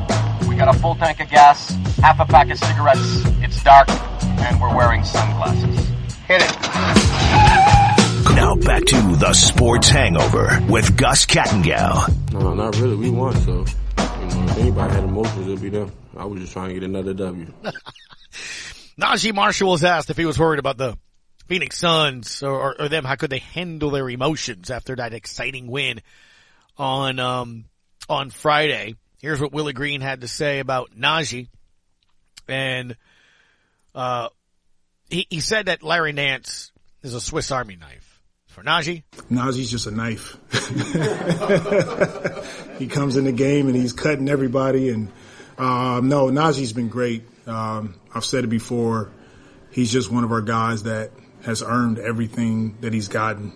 We 0.49 0.57
got 0.57 0.75
a 0.75 0.77
full 0.81 0.97
tank 0.97 1.21
of 1.21 1.31
gas, 1.31 1.71
half 2.01 2.19
a 2.19 2.25
pack 2.25 2.51
of 2.51 2.59
cigarettes. 2.59 3.23
It's 3.41 3.63
dark, 3.63 3.89
and 3.89 4.61
we're 4.61 4.77
wearing 4.77 5.05
sunglasses. 5.05 5.77
Hit 6.27 6.43
it. 6.43 6.57
Now 8.35 8.57
back 8.57 8.85
to 8.87 9.15
the 9.15 9.33
Sports 9.33 9.89
Hangover 9.91 10.59
with 10.69 10.97
Gus 10.97 11.25
Kattengell. 11.25 12.33
No, 12.33 12.55
not 12.55 12.77
really. 12.81 12.97
We 12.97 13.11
won, 13.11 13.37
so 13.37 13.53
you 13.53 13.59
know, 13.59 14.45
if 14.49 14.59
anybody 14.59 14.93
had 14.93 15.05
emotions, 15.05 15.47
it'd 15.47 15.63
be 15.63 15.69
them. 15.69 15.93
I 16.17 16.25
was 16.25 16.41
just 16.41 16.53
trying 16.53 16.71
to 16.71 16.75
get 16.75 16.83
another 16.83 17.15
W. 17.15 17.47
Naji 19.01 19.33
Marshall 19.33 19.71
was 19.71 19.85
asked 19.85 20.11
if 20.11 20.17
he 20.17 20.27
was 20.27 20.37
worried 20.37 20.59
about 20.59 20.79
the 20.79 20.99
Phoenix 21.47 21.79
Suns 21.79 22.43
or, 22.43 22.51
or, 22.51 22.81
or 22.81 22.89
them. 22.89 23.05
How 23.05 23.15
could 23.15 23.31
they 23.31 23.39
handle 23.39 23.91
their 23.91 24.11
emotions 24.11 24.69
after 24.69 24.97
that 24.97 25.15
exciting 25.15 25.69
win 25.69 26.01
on 26.77 27.21
um, 27.21 27.65
on 28.09 28.31
Friday. 28.31 28.95
Here's 29.21 29.41
what 29.41 29.53
Willie 29.53 29.73
Green 29.73 30.01
had 30.01 30.23
to 30.23 30.29
say 30.29 30.61
about 30.61 30.91
Naji. 30.97 31.49
And, 32.47 32.97
uh, 33.95 34.29
he, 35.11 35.27
he 35.31 35.41
said 35.41 35.67
that 35.67 35.83
Larry 35.83 36.13
Nance 36.13 36.73
is 37.03 37.15
a 37.15 37.21
Swiss 37.21 37.51
Army 37.51 37.77
knife. 37.77 38.21
For 38.47 38.63
Naji? 38.63 39.05
Naji's 39.31 39.71
just 39.71 39.87
a 39.87 39.91
knife. 39.91 40.37
he 42.79 42.89
comes 42.89 43.17
in 43.17 43.25
the 43.25 43.33
game 43.33 43.69
and 43.69 43.77
he's 43.77 43.93
cutting 43.93 44.29
everybody. 44.29 44.89
And, 44.89 45.09
um, 45.59 46.09
no, 46.09 46.27
Naji's 46.27 46.73
been 46.73 46.89
great. 46.89 47.23
Um, 47.47 47.95
I've 48.15 48.25
said 48.25 48.45
it 48.45 48.49
before. 48.49 49.11
He's 49.71 49.93
just 49.93 50.11
one 50.11 50.25
of 50.25 50.33
our 50.33 50.41
guys 50.41 50.85
that 50.85 51.11
has 51.45 51.63
earned 51.63 51.99
everything 51.99 52.79
that 52.81 52.93
he's 52.93 53.09
gotten. 53.09 53.53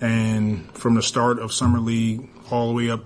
And 0.00 0.70
from 0.76 0.94
the 0.94 1.02
start 1.02 1.38
of 1.38 1.52
Summer 1.52 1.80
League 1.80 2.28
all 2.50 2.68
the 2.68 2.74
way 2.74 2.90
up 2.90 3.04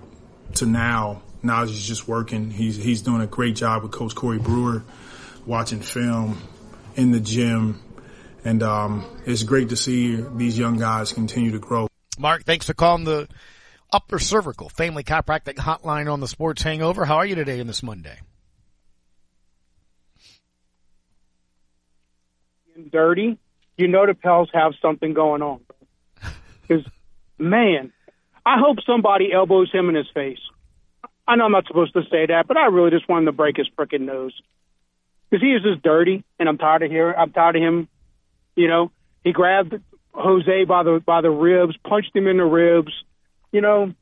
to 0.55 0.65
now, 0.65 1.21
Naji's 1.43 1.87
just 1.87 2.07
working. 2.07 2.51
He's 2.51 2.75
he's 2.75 3.01
doing 3.01 3.21
a 3.21 3.27
great 3.27 3.55
job 3.55 3.83
with 3.83 3.91
Coach 3.91 4.15
Corey 4.15 4.39
Brewer, 4.39 4.83
watching 5.45 5.81
film 5.81 6.41
in 6.95 7.11
the 7.11 7.19
gym, 7.19 7.79
and 8.43 8.61
um, 8.63 9.05
it's 9.25 9.43
great 9.43 9.69
to 9.69 9.75
see 9.75 10.15
these 10.35 10.57
young 10.57 10.77
guys 10.77 11.13
continue 11.13 11.51
to 11.51 11.59
grow. 11.59 11.87
Mark, 12.17 12.43
thanks 12.43 12.65
for 12.65 12.73
calling 12.73 13.05
the 13.05 13.27
Upper 13.91 14.19
Cervical 14.19 14.69
Family 14.69 15.03
Chiropractic 15.03 15.55
Hotline 15.55 16.11
on 16.11 16.19
the 16.19 16.27
Sports 16.27 16.61
Hangover. 16.61 17.05
How 17.05 17.17
are 17.17 17.25
you 17.25 17.35
today 17.35 17.59
on 17.59 17.67
this 17.67 17.81
Monday? 17.81 18.19
Dirty, 22.91 23.37
you 23.77 23.87
know 23.87 24.05
the 24.05 24.13
Pels 24.13 24.49
have 24.53 24.73
something 24.81 25.13
going 25.13 25.41
on. 25.41 25.61
Because 26.61 26.85
man, 27.37 27.91
I 28.45 28.57
hope 28.59 28.77
somebody 28.85 29.31
elbows 29.33 29.71
him 29.71 29.89
in 29.89 29.95
his 29.95 30.07
face. 30.13 30.39
I 31.27 31.35
know 31.35 31.45
I'm 31.45 31.51
not 31.51 31.67
supposed 31.67 31.93
to 31.93 32.01
say 32.09 32.25
that, 32.27 32.47
but 32.47 32.57
I 32.57 32.67
really 32.67 32.89
just 32.89 33.07
want 33.07 33.21
him 33.21 33.25
to 33.27 33.31
break 33.31 33.57
his 33.57 33.69
freaking 33.77 34.01
nose 34.01 34.33
because 35.29 35.43
he 35.43 35.51
is 35.53 35.61
just 35.61 35.83
dirty, 35.83 36.23
and 36.39 36.49
I'm 36.49 36.57
tired 36.57 36.83
of 36.83 36.91
hearing. 36.91 37.15
I'm 37.17 37.31
tired 37.31 37.55
of 37.55 37.61
him. 37.61 37.87
You 38.55 38.67
know, 38.67 38.91
he 39.23 39.31
grabbed 39.31 39.75
Jose 40.11 40.65
by 40.65 40.83
the 40.83 41.01
by 41.05 41.21
the 41.21 41.29
ribs, 41.29 41.75
punched 41.87 42.15
him 42.15 42.27
in 42.27 42.37
the 42.37 42.45
ribs. 42.45 42.91
you 43.51 43.61
know. 43.61 43.93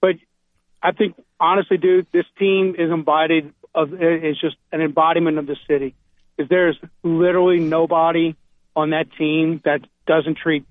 But 0.00 0.16
I 0.82 0.92
think 0.92 1.16
honestly, 1.38 1.76
dude, 1.76 2.06
this 2.12 2.26
team 2.38 2.74
is 2.78 2.90
embodied 2.90 3.52
of 3.74 3.92
it's 3.92 4.40
just 4.40 4.56
an 4.72 4.80
embodiment 4.80 5.38
of 5.38 5.46
the 5.46 5.56
city. 5.68 5.94
Because 6.36 6.48
there's 6.48 6.78
literally 7.02 7.58
nobody 7.58 8.36
on 8.74 8.90
that 8.90 9.06
team 9.18 9.60
that 9.64 9.80
doesn't 10.06 10.38
treat, 10.38 10.64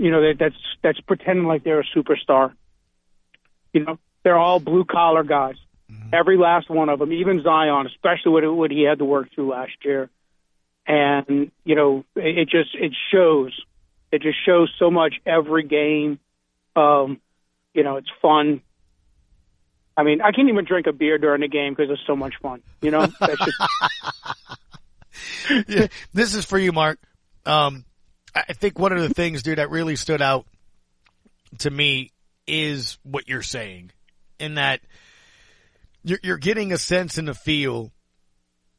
you 0.00 0.10
know, 0.10 0.22
that, 0.22 0.38
that's 0.38 0.56
that's 0.82 1.00
pretending 1.00 1.44
like 1.44 1.62
they're 1.62 1.80
a 1.80 1.84
superstar. 1.94 2.54
You 3.72 3.84
know, 3.84 3.98
they're 4.22 4.38
all 4.38 4.58
blue 4.58 4.84
collar 4.84 5.22
guys. 5.22 5.56
Every 6.12 6.38
last 6.38 6.70
one 6.70 6.88
of 6.88 7.00
them, 7.00 7.12
even 7.12 7.42
Zion, 7.42 7.86
especially 7.86 8.32
what 8.32 8.56
what 8.56 8.70
he 8.70 8.82
had 8.82 8.98
to 8.98 9.04
work 9.04 9.28
through 9.34 9.50
last 9.50 9.72
year. 9.84 10.08
And 10.86 11.50
you 11.64 11.74
know, 11.74 12.04
it, 12.16 12.38
it 12.38 12.48
just 12.48 12.74
it 12.74 12.92
shows. 13.12 13.52
It 14.10 14.22
just 14.22 14.38
shows 14.44 14.72
so 14.78 14.90
much 14.90 15.14
every 15.26 15.64
game. 15.64 16.18
Um, 16.74 17.20
you 17.74 17.84
know, 17.84 17.96
it's 17.96 18.10
fun. 18.22 18.62
I 19.96 20.02
mean, 20.02 20.22
I 20.22 20.32
can't 20.32 20.48
even 20.48 20.64
drink 20.64 20.86
a 20.86 20.92
beer 20.92 21.18
during 21.18 21.42
the 21.42 21.48
game 21.48 21.74
because 21.74 21.90
it's 21.90 22.06
so 22.06 22.16
much 22.16 22.34
fun. 22.40 22.62
You 22.80 22.90
know, 22.90 23.06
that's 23.20 23.44
just 23.44 23.62
yeah, 25.68 25.86
this 26.14 26.34
is 26.34 26.44
for 26.46 26.58
you, 26.58 26.72
Mark. 26.72 26.98
Um, 27.44 27.84
I 28.34 28.52
think 28.52 28.78
one 28.78 28.92
of 28.92 29.00
the 29.00 29.12
things, 29.12 29.42
dude, 29.42 29.58
that 29.58 29.70
really 29.70 29.96
stood 29.96 30.22
out 30.22 30.46
to 31.58 31.70
me 31.70 32.10
is 32.46 32.98
what 33.02 33.28
you're 33.28 33.42
saying, 33.42 33.90
in 34.38 34.54
that 34.54 34.80
you're, 36.04 36.20
you're 36.22 36.38
getting 36.38 36.72
a 36.72 36.78
sense 36.78 37.18
and 37.18 37.28
a 37.28 37.34
feel 37.34 37.90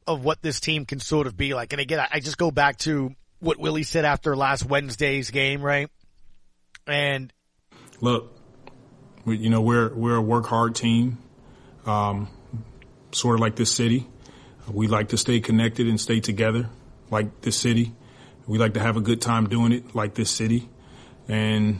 of 0.07 0.23
what 0.23 0.41
this 0.41 0.59
team 0.59 0.85
can 0.85 0.99
sort 0.99 1.27
of 1.27 1.37
be 1.37 1.53
like. 1.53 1.73
And 1.73 1.81
again, 1.81 2.05
I, 2.11 2.19
just 2.19 2.37
go 2.37 2.51
back 2.51 2.77
to 2.79 3.13
what 3.39 3.57
Willie 3.57 3.83
said 3.83 4.05
after 4.05 4.35
last 4.35 4.65
Wednesday's 4.65 5.31
game, 5.31 5.61
right? 5.61 5.89
And 6.87 7.31
Look, 8.01 8.35
we, 9.25 9.37
you 9.37 9.49
know 9.49 9.61
we're 9.61 9.93
we're 9.93 10.15
a 10.15 10.21
work 10.21 10.47
hard 10.47 10.73
team, 10.73 11.19
um, 11.85 12.27
sort 13.11 13.35
of 13.35 13.41
like 13.41 13.55
this 13.55 13.71
city. 13.71 14.07
We 14.67 14.87
like 14.87 15.09
to 15.09 15.17
stay 15.17 15.39
connected 15.39 15.87
and 15.87 15.99
stay 15.99 16.19
together, 16.19 16.69
like 17.11 17.41
this 17.41 17.57
city. 17.57 17.93
We 18.47 18.57
like 18.57 18.73
to 18.73 18.79
have 18.79 18.97
a 18.97 19.01
good 19.01 19.21
time 19.21 19.47
doing 19.47 19.71
it, 19.71 19.95
like 19.95 20.13
this 20.15 20.29
city, 20.29 20.69
and 21.27 21.79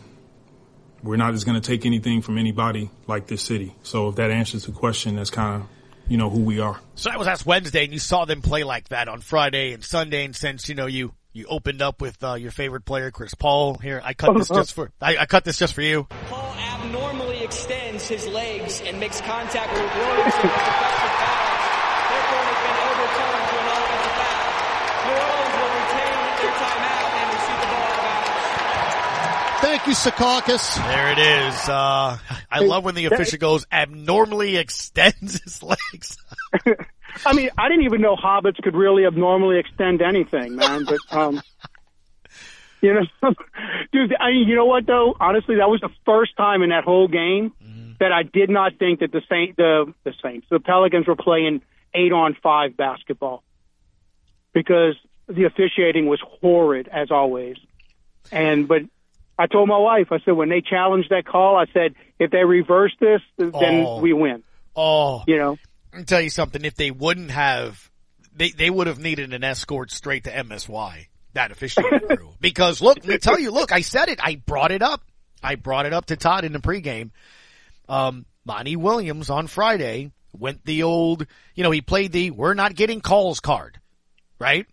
we're 1.04 1.18
not 1.18 1.34
just 1.34 1.46
going 1.46 1.60
to 1.60 1.68
take 1.68 1.86
anything 1.86 2.22
from 2.22 2.38
anybody 2.38 2.90
like 3.08 3.28
this 3.28 3.42
city. 3.42 3.76
So 3.84 4.10
if 4.10 4.16
that 4.16 4.32
answers 4.32 4.66
the 4.66 4.72
question, 4.72 5.16
that's 5.16 5.32
kind 5.32 5.62
of 5.62 5.68
you 6.08 6.18
know 6.18 6.30
who 6.30 6.42
we 6.42 6.60
are. 6.60 6.80
So 6.96 7.10
that 7.10 7.18
was 7.18 7.28
last 7.28 7.46
Wednesday, 7.46 7.86
and 7.86 7.94
you 7.94 8.00
saw 8.00 8.26
them 8.26 8.42
play 8.42 8.64
like 8.64 8.90
that 8.90 9.08
on 9.08 9.22
Friday 9.22 9.74
and 9.74 9.84
Sunday. 9.84 10.26
And 10.26 10.36
since 10.36 10.70
you 10.70 10.76
know 10.76 10.86
you 10.86 11.14
you 11.34 11.46
opened 11.48 11.82
up 11.82 12.02
with 12.02 12.22
uh, 12.24 12.34
your 12.36 12.52
favorite 12.52 12.84
player, 12.86 13.12
Chris 13.12 13.34
Paul, 13.34 13.78
here 13.78 14.02
I 14.04 14.14
cut 14.14 14.36
this 14.38 14.50
just 14.50 14.74
for 14.74 14.92
I, 15.02 15.18
I 15.18 15.26
cut 15.26 15.46
this 15.46 15.58
just 15.58 15.74
for 15.74 15.82
you. 15.82 16.08
Paul 16.28 16.54
abnormally 16.58 17.44
extends 17.44 18.08
his 18.08 18.28
legs 18.28 18.82
and 18.86 19.00
makes 19.00 19.22
contact 19.22 19.72
with 19.72 19.82
Williamson 19.96 20.42
with 20.44 20.66
defensive 20.68 21.16
foul. 21.22 21.48
Therefore, 22.12 22.44
has 22.52 22.60
been 22.60 22.78
overturned 22.92 23.46
to 23.48 23.56
an 23.56 23.68
offensive 23.72 24.16
foul. 24.20 24.52
New 25.08 25.16
Orleans 25.16 25.56
will 25.56 25.74
retain 25.80 26.20
their 26.44 26.56
timeout 26.60 27.12
and 27.16 27.28
receive 27.32 27.60
the 27.64 27.70
ball 27.72 27.88
out 27.88 27.96
of 27.96 28.04
bounds. 28.04 29.51
Thank 29.62 29.86
you, 29.86 29.94
Secaucus. 29.94 30.76
There 30.76 31.12
it 31.12 31.20
is. 31.20 31.70
Uh, 31.70 32.18
I 32.50 32.60
love 32.60 32.84
when 32.84 32.96
the 32.96 33.06
official 33.06 33.38
goes 33.38 33.68
abnormally 33.72 34.58
extends 34.58 35.40
his 35.44 35.62
legs. 35.62 36.18
I 37.26 37.34
mean, 37.34 37.50
I 37.58 37.70
didn't 37.70 37.86
even 37.86 38.02
know 38.02 38.16
hobbits 38.16 38.62
could 38.62 38.76
really 38.76 39.06
abnormally 39.06 39.60
extend 39.60 40.02
anything, 40.02 40.56
man. 40.56 40.86
But 40.86 41.00
um, 41.16 41.42
you 42.82 42.94
know, 42.94 43.02
dude, 43.92 44.16
I 44.20 44.32
mean, 44.32 44.48
you 44.48 44.56
know 44.56 44.66
what 44.66 44.88
though? 44.88 45.16
Honestly, 45.20 45.58
that 45.58 45.70
was 45.70 45.80
the 45.82 45.92
first 46.06 46.36
time 46.36 46.64
in 46.64 46.70
that 46.70 46.84
whole 46.84 47.08
game 47.08 47.54
that 48.00 48.12
I 48.12 48.24
did 48.24 48.50
not 48.50 48.80
think 48.80 49.02
that 49.02 49.12
the 49.12 49.22
Saint, 49.30 49.58
the 49.58 49.94
the 50.04 50.14
Saints, 50.24 50.48
the 50.50 50.60
Pelicans 50.60 51.08
were 51.08 51.16
playing 51.16 51.62
eight 51.94 52.12
on 52.12 52.36
five 52.42 52.76
basketball 52.76 53.44
because 54.54 54.96
the 55.28 55.44
officiating 55.44 56.08
was 56.08 56.20
horrid 56.42 56.88
as 56.92 57.12
always. 57.12 57.58
And 58.32 58.68
but 58.68 58.82
I 59.42 59.48
told 59.48 59.68
my 59.70 59.78
wife, 59.78 60.08
I 60.12 60.20
said 60.24 60.32
when 60.34 60.50
they 60.50 60.62
challenged 60.62 61.10
that 61.10 61.26
call, 61.26 61.56
I 61.58 61.66
said 61.74 61.96
if 62.20 62.30
they 62.32 62.44
reverse 62.44 62.94
this, 63.00 63.22
then 63.38 63.52
Oh. 63.88 64.00
we 64.00 64.14
win. 64.14 64.44
Oh, 64.76 65.24
You 65.28 65.38
know. 65.38 65.58
Me 65.94 66.04
tell 66.04 66.22
you 66.22 66.30
something. 66.30 66.64
If 66.64 66.76
they 66.76 66.92
wouldn't 66.92 67.32
have, 67.32 67.90
they 68.36 68.52
they 68.52 68.70
would 68.70 68.88
have 68.88 69.00
needed 69.00 69.34
an 69.34 69.44
escort 69.44 69.92
straight 69.92 70.24
to 70.26 70.32
MSY. 70.32 71.08
That 71.34 71.52
officiating 71.52 72.08
crew. 72.18 72.30
Because 72.40 72.82
look, 72.82 72.98
let 73.00 73.08
me 73.08 73.18
tell 73.18 73.40
you. 73.40 73.52
Look, 73.52 73.72
I 73.72 73.82
said 73.82 74.08
it. 74.10 74.20
I 74.24 74.36
brought 74.36 74.72
it 74.72 74.82
up. 74.82 75.02
I 75.44 75.56
brought 75.56 75.86
it 75.86 75.94
up 75.94 76.06
to 76.08 76.16
Todd 76.16 76.46
in 76.46 76.54
the 76.54 76.60
pregame. 76.60 77.10
Um, 77.90 78.26
Monty 78.46 78.76
Williams 78.76 79.30
on 79.30 79.48
Friday 79.48 80.12
went 80.38 80.64
the 80.66 80.84
old. 80.84 81.26
You 81.56 81.64
know, 81.64 81.72
he 81.72 81.82
played 81.82 82.12
the 82.12 82.32
"we're 82.32 82.54
not 82.54 82.76
getting 82.76 83.02
calls" 83.02 83.40
card, 83.42 83.80
right? 84.40 84.66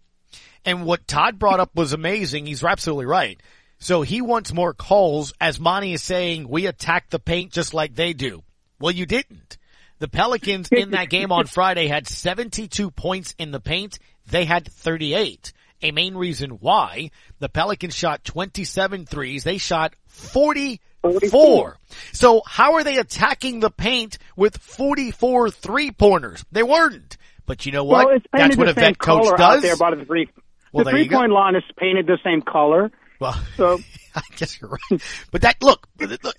And 0.64 0.84
what 0.84 1.06
Todd 1.08 1.38
brought 1.38 1.58
up 1.60 1.74
was 1.74 1.92
amazing. 1.92 2.46
He's 2.46 2.62
absolutely 2.62 3.06
right. 3.06 3.40
So 3.78 4.02
he 4.02 4.20
wants 4.20 4.52
more 4.52 4.74
calls, 4.74 5.32
as 5.40 5.60
Monty 5.60 5.92
is 5.92 6.02
saying, 6.02 6.48
we 6.48 6.66
attack 6.66 7.10
the 7.10 7.18
paint 7.18 7.52
just 7.52 7.74
like 7.74 7.94
they 7.94 8.12
do. 8.12 8.42
Well, 8.80 8.92
you 8.92 9.06
didn't. 9.06 9.56
The 9.98 10.08
Pelicans 10.08 10.68
in 10.70 10.92
that 10.92 11.10
game 11.10 11.32
on 11.32 11.46
Friday 11.46 11.86
had 11.86 12.06
72 12.06 12.90
points 12.90 13.34
in 13.38 13.50
the 13.50 13.60
paint. 13.60 13.98
They 14.30 14.44
had 14.44 14.66
38. 14.70 15.52
A 15.82 15.92
main 15.92 16.16
reason 16.16 16.50
why 16.50 17.10
the 17.38 17.48
Pelicans 17.48 17.94
shot 17.94 18.24
27 18.24 19.06
threes. 19.06 19.44
They 19.44 19.58
shot 19.58 19.94
44. 20.06 21.78
So 22.12 22.42
how 22.44 22.74
are 22.74 22.84
they 22.84 22.98
attacking 22.98 23.60
the 23.60 23.70
paint 23.70 24.18
with 24.36 24.58
44 24.58 25.50
three 25.50 25.92
pointers? 25.92 26.44
They 26.50 26.64
weren't. 26.64 27.16
But 27.46 27.64
you 27.64 27.72
know 27.72 27.84
what? 27.84 28.06
Well, 28.06 28.16
it's 28.16 28.26
That's 28.32 28.56
what 28.56 28.68
a 28.68 28.74
vet 28.74 28.98
coach 28.98 29.24
does. 29.36 29.40
out 29.40 29.62
there 29.62 29.76
the 29.76 30.04
three. 30.04 30.28
Well, 30.72 30.84
the 30.84 30.90
three 30.90 31.08
point 31.08 31.32
line 31.32 31.54
is 31.54 31.62
painted 31.76 32.06
the 32.06 32.18
same 32.24 32.42
color. 32.42 32.90
Well, 33.20 33.38
so 33.56 33.78
I 34.14 34.22
guess 34.36 34.60
you're 34.60 34.70
right. 34.70 35.02
But 35.30 35.42
that 35.42 35.62
look, 35.62 35.86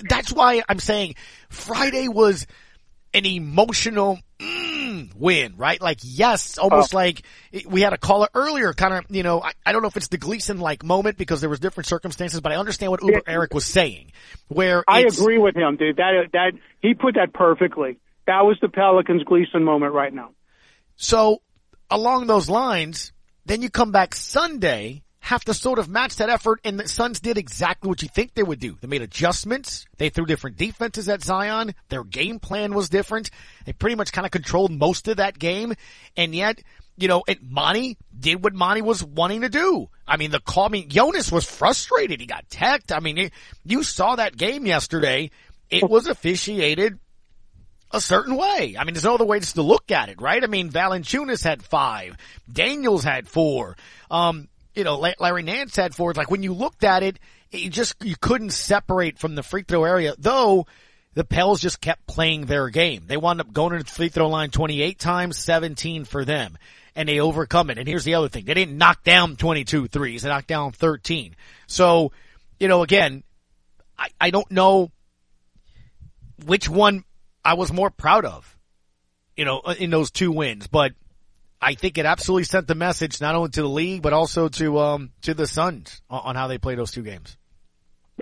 that's 0.09 0.31
why 0.31 0.63
I'm 0.67 0.79
saying 0.79 1.15
Friday 1.50 2.07
was 2.07 2.48
an 3.13 3.25
emotional 3.25 4.19
mm, 4.39 5.13
win, 5.15 5.55
right? 5.57 5.81
Like 5.81 6.00
yes, 6.03 6.57
almost 6.57 6.93
Oh. 6.93 6.98
like 6.98 7.24
we 7.67 7.81
had 7.81 7.93
a 7.93 7.98
caller 7.98 8.27
earlier, 8.33 8.74
kind 8.74 8.93
of. 8.93 9.05
You 9.09 9.24
know, 9.24 9.41
I, 9.41 9.51
I 9.65 9.71
don't 9.71 9.81
know 9.81 9.88
if 9.88 9.98
it's 9.98 10.07
the 10.09 10.17
Gleason 10.17 10.59
like 10.59 10.83
moment 10.83 11.17
because 11.17 11.41
there 11.41 11.50
was 11.50 11.59
different 11.59 11.88
circumstances, 11.88 12.39
but 12.41 12.51
I 12.51 12.55
understand 12.55 12.91
what 12.91 13.03
Uber 13.03 13.24
Eric 13.27 13.53
was 13.53 13.65
saying. 13.65 14.12
Where 14.48 14.83
I 14.88 15.01
agree 15.01 15.38
with 15.38 15.55
him, 15.55 15.75
dude. 15.77 15.98
That 15.98 16.29
that 16.33 16.51
he 16.81 16.93
put 16.93 17.15
that 17.15 17.33
perfectly. 17.33 17.98
That 18.27 18.41
was 18.45 18.57
the 18.62 18.69
Pelicans 18.69 19.24
Gleason 19.24 19.63
moment 19.63 19.93
right 19.93 20.13
now. 20.13 20.29
So 20.95 21.41
along 21.89 22.27
those 22.27 22.48
lines, 22.50 23.12
then 23.45 23.62
you 23.63 23.69
come 23.69 23.91
back 23.91 24.13
Sunday, 24.13 25.01
have 25.19 25.43
to 25.45 25.53
sort 25.53 25.79
of 25.79 25.89
match 25.89 26.15
that 26.17 26.29
effort, 26.29 26.61
and 26.63 26.79
the 26.79 26.88
Suns 26.88 27.19
did 27.19 27.38
exactly 27.38 27.88
what 27.89 28.01
you 28.01 28.07
think 28.07 28.33
they 28.33 28.43
would 28.43 28.59
do. 28.59 28.77
They 28.79 28.88
made 28.88 29.01
adjustments. 29.01 29.85
They 29.97 30.09
threw 30.09 30.25
different 30.25 30.57
defenses 30.57 31.09
at 31.09 31.21
Zion. 31.21 31.75
Their 31.89 32.03
game 32.03 32.39
plan 32.39 32.73
was 32.73 32.89
different. 32.89 33.29
They 33.65 33.73
pretty 33.73 33.95
much 33.95 34.11
kind 34.11 34.25
of 34.25 34.31
controlled 34.31 34.71
most 34.71 35.07
of 35.07 35.17
that 35.17 35.38
game, 35.38 35.73
and 36.15 36.33
yet. 36.33 36.61
You 36.97 37.07
know, 37.07 37.23
and 37.29 37.39
Monty 37.49 37.97
did 38.19 38.43
what 38.43 38.53
Monty 38.53 38.81
was 38.81 39.01
wanting 39.01 39.39
to 39.39 39.49
do. 39.49 39.88
I 40.05 40.17
mean, 40.17 40.31
the 40.31 40.41
call, 40.41 40.65
I 40.65 40.67
mean, 40.67 40.89
Jonas 40.89 41.31
was 41.31 41.45
frustrated. 41.45 42.19
He 42.19 42.25
got 42.25 42.49
teched. 42.49 42.91
I 42.91 42.99
mean, 42.99 43.15
you, 43.15 43.29
you 43.63 43.83
saw 43.83 44.17
that 44.17 44.35
game 44.35 44.65
yesterday. 44.65 45.31
It 45.69 45.89
was 45.89 46.07
officiated 46.07 46.99
a 47.91 48.01
certain 48.01 48.35
way. 48.35 48.75
I 48.77 48.83
mean, 48.83 48.93
there's 48.93 49.05
no 49.05 49.15
other 49.15 49.25
way 49.25 49.39
just 49.39 49.55
to 49.55 49.61
look 49.61 49.91
at 49.91 50.09
it, 50.09 50.21
right? 50.21 50.43
I 50.43 50.47
mean, 50.47 50.69
Valanciunas 50.71 51.43
had 51.43 51.63
five, 51.63 52.17
Daniels 52.51 53.03
had 53.03 53.27
four, 53.27 53.77
um, 54.11 54.47
you 54.79 54.86
know, 54.86 54.98
Larry 55.19 55.43
Nance 55.43 55.75
had. 55.75 55.91
It's 55.91 56.00
like 56.00 56.31
when 56.31 56.41
you 56.41 56.53
looked 56.53 56.86
at 56.86 57.03
it, 57.03 57.19
you 57.51 57.69
just 57.69 58.03
you 58.03 58.15
couldn't 58.15 58.51
separate 58.51 59.19
from 59.19 59.36
the 59.36 59.43
free 59.43 59.63
throw 59.63 59.83
area. 59.83 60.15
Though 60.17 60.67
the 61.15 61.25
Pels 61.25 61.59
just 61.59 61.81
kept 61.81 62.07
playing 62.07 62.45
their 62.45 62.69
game. 62.69 63.03
They 63.07 63.17
wound 63.17 63.41
up 63.41 63.51
going 63.51 63.77
to 63.77 63.83
the 63.83 63.91
free 63.91 64.07
throw 64.07 64.29
line 64.29 64.51
28 64.51 64.98
times, 64.98 65.38
17 65.38 66.05
for 66.05 66.24
them, 66.24 66.57
and 66.95 67.09
they 67.09 67.19
overcome 67.19 67.69
it. 67.69 67.77
And 67.77 67.88
here's 67.89 68.05
the 68.05 68.13
other 68.15 68.29
thing: 68.29 68.45
they 68.45 68.53
didn't 68.53 68.77
knock 68.77 69.03
down 69.03 69.36
22 69.36 69.89
threes; 69.89 70.21
they 70.21 70.29
knocked 70.29 70.48
down 70.48 70.71
13. 70.71 71.36
So, 71.67 72.13
you 72.57 72.69
know, 72.69 72.81
again, 72.81 73.24
I, 73.98 74.07
I 74.21 74.29
don't 74.29 74.50
know 74.50 74.91
which 76.45 76.69
one 76.69 77.03
I 77.43 77.55
was 77.55 77.74
more 77.74 77.89
proud 77.89 78.24
of, 78.24 78.57
you 79.36 79.43
know, 79.43 79.59
in 79.77 79.89
those 79.89 80.09
two 80.09 80.31
wins. 80.31 80.67
But 80.67 80.93
I 81.62 81.74
think 81.74 81.98
it 81.98 82.06
absolutely 82.06 82.46
sent 82.46 82.68
the 82.68 82.75
message 82.75 83.20
not 83.20 83.36
only 83.36 83.50
to 83.51 83.62
the 83.62 83.68
league 83.70 84.01
but 84.01 84.13
also 84.13 84.48
to 84.50 84.80
um 84.80 85.12
to 85.24 85.34
the 85.34 85.48
Suns 85.48 86.01
on, 86.10 86.22
on 86.25 86.36
how 86.36 86.48
they 86.48 86.58
play 86.58 86.75
those 86.75 86.92
two 86.92 87.04
games. 87.04 87.38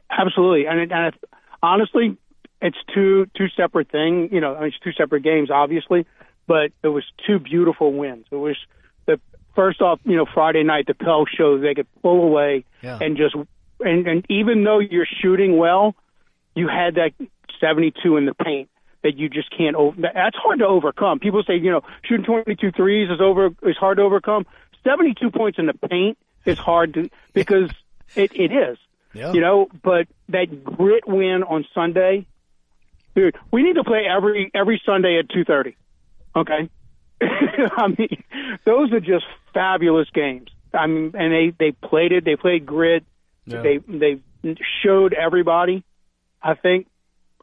Absolutely, 0.09 0.65
and, 0.67 0.79
it, 0.79 0.91
and 0.91 1.07
it's, 1.13 1.17
honestly, 1.61 2.17
it's 2.61 2.77
two 2.93 3.27
two 3.35 3.47
separate 3.55 3.89
things. 3.91 4.29
You 4.31 4.41
know, 4.41 4.55
I 4.55 4.59
mean, 4.61 4.67
it's 4.69 4.79
two 4.83 4.91
separate 4.93 5.23
games, 5.23 5.49
obviously, 5.51 6.05
but 6.47 6.71
it 6.83 6.87
was 6.87 7.03
two 7.25 7.39
beautiful 7.39 7.93
wins. 7.93 8.25
It 8.31 8.35
was 8.35 8.57
the 9.05 9.19
first 9.55 9.81
off, 9.81 9.99
you 10.03 10.15
know, 10.15 10.25
Friday 10.33 10.63
night 10.63 10.85
the 10.87 10.93
Pels 10.93 11.29
showed 11.35 11.61
they 11.63 11.73
could 11.73 11.87
pull 12.01 12.23
away 12.23 12.65
Yeah. 12.81 12.97
and 13.01 13.17
just 13.17 13.35
and 13.79 14.07
and 14.07 14.25
even 14.29 14.63
though 14.63 14.79
you're 14.79 15.07
shooting 15.21 15.57
well, 15.57 15.95
you 16.55 16.67
had 16.67 16.95
that 16.95 17.11
72 17.59 18.17
in 18.17 18.25
the 18.25 18.33
paint 18.33 18.69
that 19.07 19.17
you 19.17 19.29
just 19.29 19.49
can't. 19.55 19.75
Over, 19.75 19.95
that's 20.01 20.35
hard 20.35 20.59
to 20.59 20.67
overcome. 20.67 21.19
People 21.19 21.41
say, 21.47 21.55
you 21.55 21.71
know, 21.71 21.81
shooting 22.03 22.25
22 22.25 22.71
threes 22.71 23.09
is 23.09 23.21
over 23.21 23.49
is 23.63 23.77
hard 23.77 23.97
to 23.97 24.03
overcome. 24.03 24.45
72 24.83 25.31
points 25.31 25.57
in 25.57 25.65
the 25.65 25.73
paint 25.73 26.17
is 26.45 26.57
hard 26.57 26.93
to 26.95 27.09
because 27.33 27.71
it, 28.15 28.35
it 28.35 28.51
is. 28.51 28.77
Yeah. 29.13 29.31
You 29.31 29.41
know, 29.41 29.69
but 29.81 30.07
that 30.29 30.63
grit 30.63 31.07
win 31.07 31.43
on 31.43 31.65
Sunday, 31.73 32.27
dude, 33.15 33.35
we 33.51 33.63
need 33.63 33.75
to 33.75 33.83
play 33.83 34.03
every 34.05 34.51
every 34.53 34.81
Sunday 34.85 35.17
at 35.17 35.29
2:30. 35.29 35.75
Okay. 36.35 36.69
I 37.21 37.87
mean, 37.87 38.23
those 38.65 38.91
are 38.91 38.99
just 38.99 39.25
fabulous 39.53 40.07
games. 40.13 40.49
I 40.73 40.85
mean, 40.87 41.13
and 41.17 41.33
they 41.33 41.53
they 41.57 41.71
played 41.71 42.11
it. 42.11 42.25
They 42.25 42.35
played 42.35 42.65
grit. 42.65 43.05
Yeah. 43.45 43.61
They 43.61 43.77
they 43.77 44.21
showed 44.83 45.13
everybody. 45.13 45.83
I 46.43 46.53
think 46.53 46.87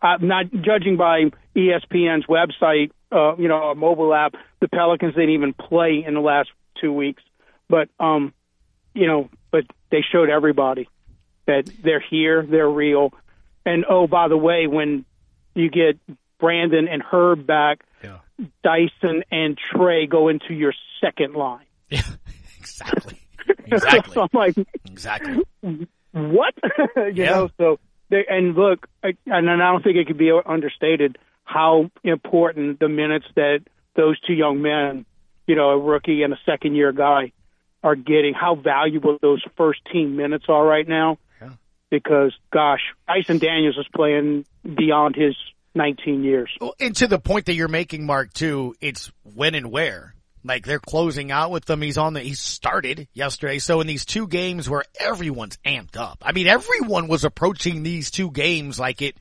I'm 0.02 0.26
not 0.28 0.46
judging 0.52 0.96
by 0.96 1.30
ESPN's 1.56 2.26
website, 2.26 2.90
uh, 3.12 3.36
you 3.36 3.48
know, 3.48 3.70
a 3.70 3.74
mobile 3.74 4.12
app. 4.14 4.34
The 4.60 4.68
Pelicans 4.68 5.14
didn't 5.14 5.30
even 5.30 5.52
play 5.54 6.04
in 6.06 6.14
the 6.14 6.20
last 6.20 6.50
two 6.80 6.92
weeks, 6.92 7.22
but 7.68 7.88
um, 8.00 8.32
you 8.94 9.06
know, 9.06 9.28
but 9.50 9.64
they 9.90 10.02
showed 10.12 10.28
everybody 10.30 10.88
that 11.46 11.70
they're 11.82 12.00
here, 12.10 12.44
they're 12.48 12.68
real. 12.68 13.12
And 13.66 13.84
oh, 13.88 14.06
by 14.06 14.28
the 14.28 14.36
way, 14.36 14.66
when 14.66 15.04
you 15.54 15.70
get 15.70 15.98
Brandon 16.38 16.88
and 16.88 17.02
Herb 17.02 17.46
back, 17.46 17.84
Yeah. 18.02 18.18
Dyson 18.62 19.22
and 19.30 19.56
Trey 19.56 20.06
go 20.06 20.28
into 20.28 20.52
your 20.52 20.74
second 21.00 21.34
line. 21.34 21.64
Yeah, 21.88 22.02
Exactly. 22.58 23.20
Exactly. 23.66 24.12
so 24.14 24.22
I'm 24.22 24.28
like, 24.32 24.54
Exactly. 24.86 25.42
what? 26.12 26.54
you 26.96 27.12
Yeah. 27.14 27.30
know, 27.30 27.50
so 27.58 27.78
they, 28.10 28.24
and 28.28 28.54
look, 28.54 28.86
I, 29.02 29.16
and 29.26 29.50
I 29.50 29.56
don't 29.56 29.82
think 29.82 29.96
it 29.96 30.06
could 30.06 30.18
be 30.18 30.32
understated 30.44 31.18
how 31.44 31.90
important 32.02 32.80
the 32.80 32.88
minutes 32.88 33.26
that 33.36 33.60
those 33.96 34.18
two 34.20 34.32
young 34.32 34.62
men, 34.62 35.04
you 35.46 35.56
know, 35.56 35.70
a 35.70 35.78
rookie 35.78 36.22
and 36.22 36.32
a 36.32 36.38
second 36.46 36.74
year 36.74 36.92
guy, 36.92 37.32
are 37.82 37.94
getting. 37.94 38.34
How 38.34 38.54
valuable 38.54 39.18
those 39.20 39.42
first 39.56 39.80
team 39.92 40.16
minutes 40.16 40.46
are 40.48 40.64
right 40.64 40.88
now. 40.88 41.18
Because 41.90 42.32
gosh, 42.50 42.80
Dyson 43.06 43.38
Daniels 43.38 43.76
is 43.78 43.86
playing 43.94 44.46
beyond 44.64 45.14
his 45.14 45.36
19 45.76 46.24
years. 46.24 46.50
Well, 46.60 46.74
and 46.80 46.96
to 46.96 47.06
the 47.06 47.20
point 47.20 47.46
that 47.46 47.54
you're 47.54 47.68
making, 47.68 48.04
Mark, 48.04 48.32
too, 48.32 48.74
it's 48.80 49.12
when 49.22 49.54
and 49.54 49.70
where. 49.70 50.14
Like 50.44 50.66
they're 50.66 50.78
closing 50.78 51.30
out 51.30 51.50
with 51.50 51.64
them. 51.64 51.80
He's 51.80 51.96
on 51.96 52.12
the, 52.12 52.20
he 52.20 52.34
started 52.34 53.08
yesterday. 53.14 53.58
So 53.58 53.80
in 53.80 53.86
these 53.86 54.04
two 54.04 54.26
games 54.26 54.68
where 54.68 54.84
everyone's 55.00 55.56
amped 55.64 55.96
up, 55.96 56.18
I 56.22 56.32
mean, 56.32 56.46
everyone 56.46 57.08
was 57.08 57.24
approaching 57.24 57.82
these 57.82 58.10
two 58.10 58.30
games 58.30 58.78
like 58.78 59.00
it, 59.00 59.16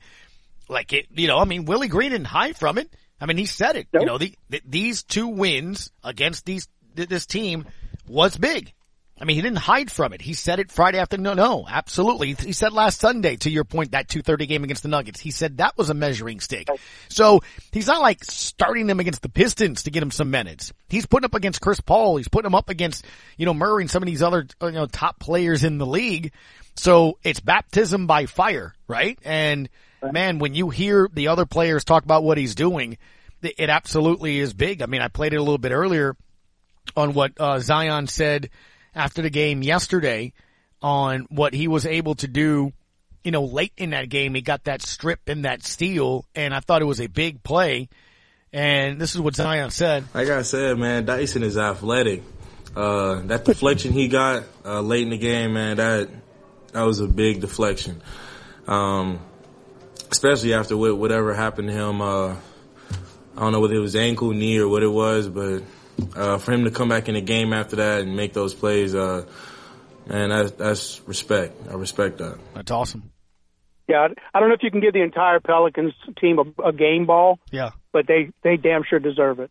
like 0.68 0.92
it, 0.92 1.06
you 1.14 1.26
know, 1.26 1.38
I 1.38 1.44
mean, 1.44 1.64
Willie 1.64 1.88
Green 1.88 2.10
didn't 2.10 2.26
hide 2.26 2.56
from 2.56 2.78
it. 2.78 2.94
I 3.20 3.26
mean, 3.26 3.38
he 3.38 3.46
said 3.46 3.76
it, 3.76 3.88
you 3.92 4.04
know, 4.04 4.18
the, 4.18 4.34
the, 4.50 4.60
these 4.66 5.02
two 5.02 5.28
wins 5.28 5.90
against 6.02 6.44
these, 6.44 6.68
this 6.94 7.26
team 7.26 7.66
was 8.06 8.36
big. 8.36 8.74
I 9.20 9.24
mean, 9.24 9.36
he 9.36 9.42
didn't 9.42 9.58
hide 9.58 9.92
from 9.92 10.12
it. 10.12 10.20
He 10.20 10.34
said 10.34 10.58
it 10.58 10.72
Friday 10.72 10.98
afternoon. 10.98 11.22
No, 11.22 11.34
no, 11.34 11.66
absolutely. 11.68 12.34
He 12.34 12.52
said 12.52 12.72
last 12.72 12.98
Sunday, 12.98 13.36
to 13.36 13.50
your 13.50 13.62
point, 13.62 13.92
that 13.92 14.08
230 14.08 14.46
game 14.46 14.64
against 14.64 14.82
the 14.82 14.88
Nuggets. 14.88 15.20
He 15.20 15.30
said 15.30 15.58
that 15.58 15.78
was 15.78 15.88
a 15.88 15.94
measuring 15.94 16.40
stick. 16.40 16.68
So 17.08 17.40
he's 17.70 17.86
not 17.86 18.02
like 18.02 18.24
starting 18.24 18.88
them 18.88 18.98
against 18.98 19.22
the 19.22 19.28
Pistons 19.28 19.84
to 19.84 19.92
get 19.92 20.02
him 20.02 20.10
some 20.10 20.30
minutes. 20.30 20.72
He's 20.88 21.06
putting 21.06 21.26
up 21.26 21.34
against 21.34 21.60
Chris 21.60 21.80
Paul. 21.80 22.16
He's 22.16 22.28
putting 22.28 22.48
him 22.48 22.56
up 22.56 22.70
against, 22.70 23.04
you 23.36 23.46
know, 23.46 23.54
Murray 23.54 23.84
and 23.84 23.90
some 23.90 24.02
of 24.02 24.08
these 24.08 24.22
other, 24.22 24.48
you 24.60 24.72
know, 24.72 24.86
top 24.86 25.20
players 25.20 25.62
in 25.62 25.78
the 25.78 25.86
league. 25.86 26.32
So 26.74 27.18
it's 27.22 27.38
baptism 27.38 28.08
by 28.08 28.26
fire, 28.26 28.74
right? 28.88 29.16
And 29.24 29.68
man, 30.02 30.40
when 30.40 30.54
you 30.54 30.70
hear 30.70 31.08
the 31.12 31.28
other 31.28 31.46
players 31.46 31.84
talk 31.84 32.02
about 32.02 32.24
what 32.24 32.36
he's 32.36 32.56
doing, 32.56 32.98
it 33.42 33.54
it 33.58 33.70
absolutely 33.70 34.40
is 34.40 34.52
big. 34.54 34.82
I 34.82 34.86
mean, 34.86 35.02
I 35.02 35.08
played 35.08 35.34
it 35.34 35.36
a 35.36 35.42
little 35.42 35.58
bit 35.58 35.70
earlier 35.70 36.16
on 36.96 37.14
what 37.14 37.32
uh, 37.38 37.60
Zion 37.60 38.08
said 38.08 38.50
after 38.94 39.22
the 39.22 39.30
game 39.30 39.62
yesterday 39.62 40.32
on 40.82 41.26
what 41.30 41.54
he 41.54 41.68
was 41.68 41.86
able 41.86 42.14
to 42.16 42.28
do. 42.28 42.72
You 43.22 43.30
know, 43.30 43.44
late 43.44 43.72
in 43.78 43.90
that 43.90 44.10
game, 44.10 44.34
he 44.34 44.42
got 44.42 44.64
that 44.64 44.82
strip 44.82 45.28
and 45.28 45.46
that 45.46 45.64
steal, 45.64 46.26
and 46.34 46.54
I 46.54 46.60
thought 46.60 46.82
it 46.82 46.86
was 46.86 47.00
a 47.00 47.06
big 47.06 47.42
play. 47.42 47.88
And 48.52 49.00
this 49.00 49.14
is 49.14 49.20
what 49.20 49.34
Zion 49.34 49.70
said. 49.70 50.04
Like 50.12 50.28
I 50.28 50.42
said, 50.42 50.78
man, 50.78 51.06
Dyson 51.06 51.42
is 51.42 51.56
athletic. 51.56 52.22
Uh, 52.76 53.22
that 53.26 53.44
deflection 53.44 53.92
he 53.92 54.08
got 54.08 54.44
uh, 54.64 54.80
late 54.80 55.02
in 55.02 55.10
the 55.10 55.18
game, 55.18 55.54
man, 55.54 55.78
that 55.78 56.10
that 56.72 56.82
was 56.82 57.00
a 57.00 57.06
big 57.06 57.40
deflection. 57.40 58.02
Um, 58.66 59.20
especially 60.10 60.54
after 60.54 60.76
whatever 60.76 61.34
happened 61.34 61.68
to 61.68 61.74
him. 61.74 62.00
Uh, 62.00 62.36
I 63.36 63.40
don't 63.40 63.52
know 63.52 63.60
whether 63.60 63.74
it 63.74 63.80
was 63.80 63.96
ankle, 63.96 64.30
knee, 64.30 64.58
or 64.58 64.68
what 64.68 64.82
it 64.82 64.88
was, 64.88 65.28
but 65.28 65.62
uh, 66.16 66.38
for 66.38 66.52
him 66.52 66.64
to 66.64 66.70
come 66.70 66.88
back 66.88 67.08
in 67.08 67.14
the 67.14 67.20
game 67.20 67.52
after 67.52 67.76
that 67.76 68.00
and 68.02 68.16
make 68.16 68.32
those 68.32 68.54
plays, 68.54 68.94
uh, 68.94 69.24
man, 70.06 70.30
that's, 70.30 70.50
that's 70.52 71.00
respect. 71.06 71.54
I 71.70 71.74
respect 71.74 72.18
that. 72.18 72.38
That's 72.54 72.70
awesome. 72.70 73.10
Yeah, 73.88 74.08
I 74.32 74.40
don't 74.40 74.48
know 74.48 74.54
if 74.54 74.62
you 74.62 74.70
can 74.70 74.80
give 74.80 74.94
the 74.94 75.02
entire 75.02 75.40
Pelicans 75.40 75.92
team 76.18 76.38
a, 76.38 76.68
a 76.68 76.72
game 76.72 77.04
ball, 77.04 77.38
Yeah. 77.52 77.70
but 77.92 78.06
they 78.06 78.30
they 78.42 78.56
damn 78.56 78.82
sure 78.82 78.98
deserve 78.98 79.40
it. 79.40 79.50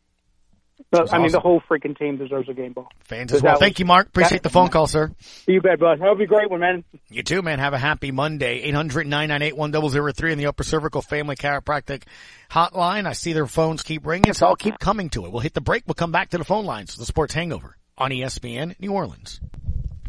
But, 0.91 1.13
I 1.13 1.17
mean, 1.17 1.31
the 1.31 1.39
whole 1.39 1.61
freaking 1.61 1.97
team 1.97 2.17
deserves 2.17 2.49
a 2.49 2.53
game 2.53 2.73
ball. 2.73 2.87
Fans 3.05 3.33
as 3.33 3.41
well. 3.41 3.57
Thank 3.57 3.75
was- 3.75 3.79
you, 3.79 3.85
Mark. 3.85 4.07
Appreciate 4.07 4.37
that- 4.37 4.43
the 4.43 4.49
phone 4.49 4.69
call, 4.69 4.87
sir. 4.87 5.11
You 5.47 5.61
bet, 5.61 5.79
bud. 5.79 5.99
That'll 5.99 6.15
be 6.15 6.25
a 6.25 6.27
great 6.27 6.49
one, 6.49 6.59
man. 6.59 6.83
You 7.09 7.23
too, 7.23 7.41
man. 7.41 7.59
Have 7.59 7.73
a 7.73 7.79
happy 7.79 8.11
Monday. 8.11 8.61
800-998-1003 8.71 10.31
in 10.31 10.37
the 10.37 10.47
upper 10.47 10.63
cervical 10.63 11.01
family 11.01 11.35
chiropractic 11.35 12.03
hotline. 12.51 13.07
I 13.07 13.13
see 13.13 13.33
their 13.33 13.47
phones 13.47 13.83
keep 13.83 14.05
ringing, 14.05 14.33
so 14.33 14.47
I'll 14.47 14.55
keep 14.55 14.79
coming 14.79 15.09
to 15.11 15.25
it. 15.25 15.31
We'll 15.31 15.41
hit 15.41 15.53
the 15.53 15.61
break. 15.61 15.83
We'll 15.87 15.95
come 15.95 16.11
back 16.11 16.29
to 16.31 16.37
the 16.37 16.45
phone 16.45 16.65
lines. 16.65 16.95
The 16.95 17.05
Sports 17.05 17.33
Hangover 17.33 17.77
on 17.97 18.11
ESPN 18.11 18.75
New 18.79 18.91
Orleans. 18.91 19.39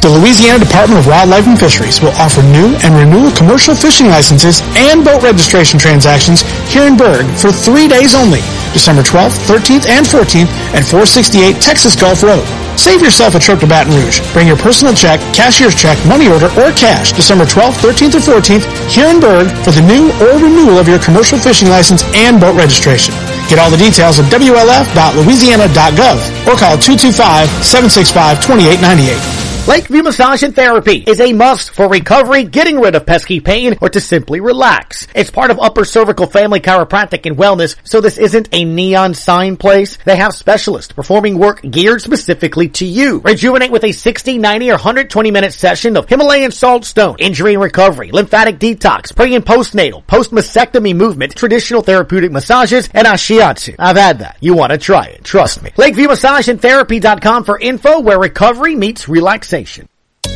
The 0.00 0.08
Louisiana 0.08 0.64
Department 0.64 0.96
of 0.96 1.04
Wildlife 1.04 1.44
and 1.44 1.60
Fisheries 1.60 2.00
will 2.00 2.16
offer 2.16 2.40
new 2.40 2.72
and 2.80 2.96
renewal 2.96 3.28
commercial 3.36 3.76
fishing 3.76 4.08
licenses 4.08 4.64
and 4.72 5.04
boat 5.04 5.20
registration 5.20 5.76
transactions 5.78 6.40
here 6.72 6.88
in 6.88 6.96
Bourg 6.96 7.28
for 7.36 7.52
three 7.52 7.84
days 7.84 8.16
only, 8.16 8.40
December 8.72 9.04
12th, 9.04 9.36
13th, 9.44 9.84
and 9.92 10.08
14th 10.08 10.48
at 10.72 10.88
468 10.88 11.60
Texas 11.60 11.92
Gulf 11.92 12.24
Road. 12.24 12.40
Save 12.80 13.04
yourself 13.04 13.36
a 13.36 13.38
trip 13.38 13.60
to 13.60 13.68
Baton 13.68 13.92
Rouge. 13.92 14.24
Bring 14.32 14.48
your 14.48 14.56
personal 14.56 14.96
check, 14.96 15.20
cashier's 15.36 15.76
check, 15.76 16.00
money 16.08 16.32
order, 16.32 16.48
or 16.56 16.72
cash 16.72 17.12
December 17.12 17.44
12th, 17.44 17.84
13th, 17.84 18.16
or 18.16 18.40
14th 18.40 18.64
here 18.88 19.12
in 19.12 19.20
Bourg 19.20 19.52
for 19.60 19.76
the 19.76 19.84
new 19.84 20.08
or 20.24 20.40
renewal 20.40 20.80
of 20.80 20.88
your 20.88 21.04
commercial 21.04 21.36
fishing 21.36 21.68
license 21.68 22.00
and 22.16 22.40
boat 22.40 22.56
registration. 22.56 23.12
Get 23.52 23.60
all 23.60 23.68
the 23.68 23.76
details 23.76 24.16
at 24.16 24.32
WLF.louisiana.gov 24.32 26.48
or 26.48 26.56
call 26.56 26.80
225-765-2898. 26.80 29.49
Lakeview 29.70 30.02
Massage 30.02 30.42
and 30.42 30.52
Therapy 30.52 31.04
is 31.06 31.20
a 31.20 31.32
must 31.32 31.70
for 31.70 31.88
recovery, 31.88 32.42
getting 32.42 32.80
rid 32.80 32.96
of 32.96 33.06
pesky 33.06 33.38
pain, 33.38 33.78
or 33.80 33.88
to 33.88 34.00
simply 34.00 34.40
relax. 34.40 35.06
It's 35.14 35.30
part 35.30 35.52
of 35.52 35.60
Upper 35.60 35.84
Cervical 35.84 36.26
Family 36.26 36.58
Chiropractic 36.58 37.24
and 37.24 37.36
Wellness, 37.36 37.76
so 37.84 38.00
this 38.00 38.18
isn't 38.18 38.48
a 38.50 38.64
neon 38.64 39.14
sign 39.14 39.56
place. 39.56 39.96
They 39.98 40.16
have 40.16 40.34
specialists 40.34 40.92
performing 40.92 41.38
work 41.38 41.62
geared 41.62 42.02
specifically 42.02 42.68
to 42.70 42.84
you. 42.84 43.20
Rejuvenate 43.20 43.70
with 43.70 43.84
a 43.84 43.92
60, 43.92 44.38
90, 44.38 44.70
or 44.70 44.72
120 44.72 45.30
minute 45.30 45.52
session 45.52 45.96
of 45.96 46.08
Himalayan 46.08 46.50
salt 46.50 46.84
stone, 46.84 47.14
injury 47.20 47.54
and 47.54 47.62
recovery, 47.62 48.10
lymphatic 48.10 48.58
detox, 48.58 49.14
pre 49.14 49.36
and 49.36 49.46
postnatal, 49.46 50.04
post-mastectomy 50.04 50.96
movement, 50.96 51.36
traditional 51.36 51.82
therapeutic 51.82 52.32
massages, 52.32 52.90
and 52.92 53.06
ashiatsu. 53.06 53.76
I've 53.78 53.96
had 53.96 54.18
that. 54.18 54.36
You 54.40 54.54
want 54.54 54.72
to 54.72 54.78
try 54.78 55.04
it. 55.04 55.22
Trust 55.22 55.62
me. 55.62 55.70
LakeviewMassageandTherapy.com 55.70 57.44
for 57.44 57.56
info 57.56 58.00
where 58.00 58.18
recovery 58.18 58.74
meets 58.74 59.08
relaxation 59.08 59.59
nation. 59.60 59.86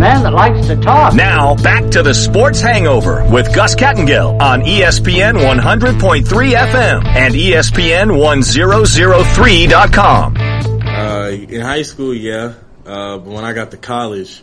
Man 0.00 0.22
that 0.22 0.32
likes 0.32 0.66
to 0.68 0.76
talk. 0.76 1.14
Now, 1.14 1.54
back 1.56 1.90
to 1.90 2.02
the 2.02 2.14
Sports 2.14 2.58
Hangover 2.58 3.22
with 3.30 3.54
Gus 3.54 3.74
Kattengell 3.74 4.40
on 4.40 4.62
ESPN 4.62 5.34
100.3 5.34 6.24
FM 6.24 7.04
and 7.04 7.36
E 7.36 7.52
ESPN 7.52 8.18
1003.com. 8.18 10.36
Uh, 10.38 11.28
in 11.28 11.60
high 11.60 11.82
school, 11.82 12.14
yeah. 12.14 12.54
Uh, 12.86 13.18
but 13.18 13.26
when 13.26 13.44
I 13.44 13.52
got 13.52 13.72
to 13.72 13.76
college, 13.76 14.42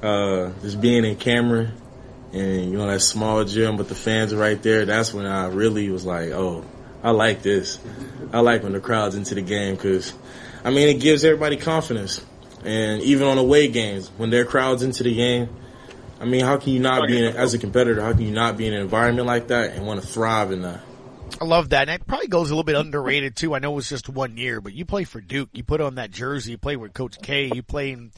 uh, 0.00 0.52
just 0.62 0.80
being 0.80 1.04
in 1.04 1.16
Cameron 1.16 1.74
and, 2.32 2.70
you 2.70 2.78
know, 2.78 2.86
that 2.86 3.00
small 3.00 3.44
gym, 3.44 3.76
but 3.76 3.88
the 3.88 3.94
fans 3.94 4.32
are 4.32 4.38
right 4.38 4.62
there, 4.62 4.86
that's 4.86 5.12
when 5.12 5.26
I 5.26 5.48
really 5.48 5.90
was 5.90 6.06
like, 6.06 6.30
oh, 6.30 6.64
I 7.02 7.10
like 7.10 7.42
this. 7.42 7.78
I 8.32 8.40
like 8.40 8.62
when 8.62 8.72
the 8.72 8.80
crowd's 8.80 9.16
into 9.16 9.34
the 9.34 9.42
game 9.42 9.74
because, 9.74 10.14
I 10.64 10.70
mean, 10.70 10.88
it 10.88 11.02
gives 11.02 11.24
everybody 11.24 11.58
confidence. 11.58 12.24
And 12.64 13.02
even 13.02 13.26
on 13.26 13.38
away 13.38 13.68
games, 13.68 14.08
when 14.16 14.30
their 14.30 14.44
crowd's 14.44 14.82
into 14.82 15.02
the 15.02 15.14
game, 15.14 15.48
I 16.20 16.24
mean, 16.24 16.44
how 16.44 16.56
can 16.56 16.72
you 16.72 16.80
not 16.80 17.06
be 17.06 17.24
in, 17.24 17.36
as 17.36 17.54
a 17.54 17.58
competitor, 17.58 18.02
how 18.02 18.12
can 18.12 18.22
you 18.22 18.32
not 18.32 18.56
be 18.56 18.66
in 18.66 18.74
an 18.74 18.80
environment 18.80 19.26
like 19.26 19.48
that 19.48 19.76
and 19.76 19.86
want 19.86 20.00
to 20.00 20.06
thrive 20.06 20.50
in 20.50 20.62
that? 20.62 20.80
I 21.40 21.44
love 21.44 21.68
that. 21.68 21.88
And 21.88 22.00
it 22.00 22.06
probably 22.06 22.26
goes 22.26 22.50
a 22.50 22.54
little 22.54 22.64
bit 22.64 22.74
underrated 22.74 23.36
too. 23.36 23.54
I 23.54 23.60
know 23.60 23.72
it 23.72 23.76
was 23.76 23.88
just 23.88 24.08
one 24.08 24.36
year, 24.36 24.60
but 24.60 24.72
you 24.72 24.84
play 24.84 25.04
for 25.04 25.20
Duke. 25.20 25.50
You 25.52 25.62
put 25.62 25.80
on 25.80 25.96
that 25.96 26.10
jersey. 26.10 26.52
You 26.52 26.58
play 26.58 26.76
with 26.76 26.92
Coach 26.92 27.18
K. 27.22 27.50
You 27.54 27.62
play 27.62 27.92
in 27.92 28.10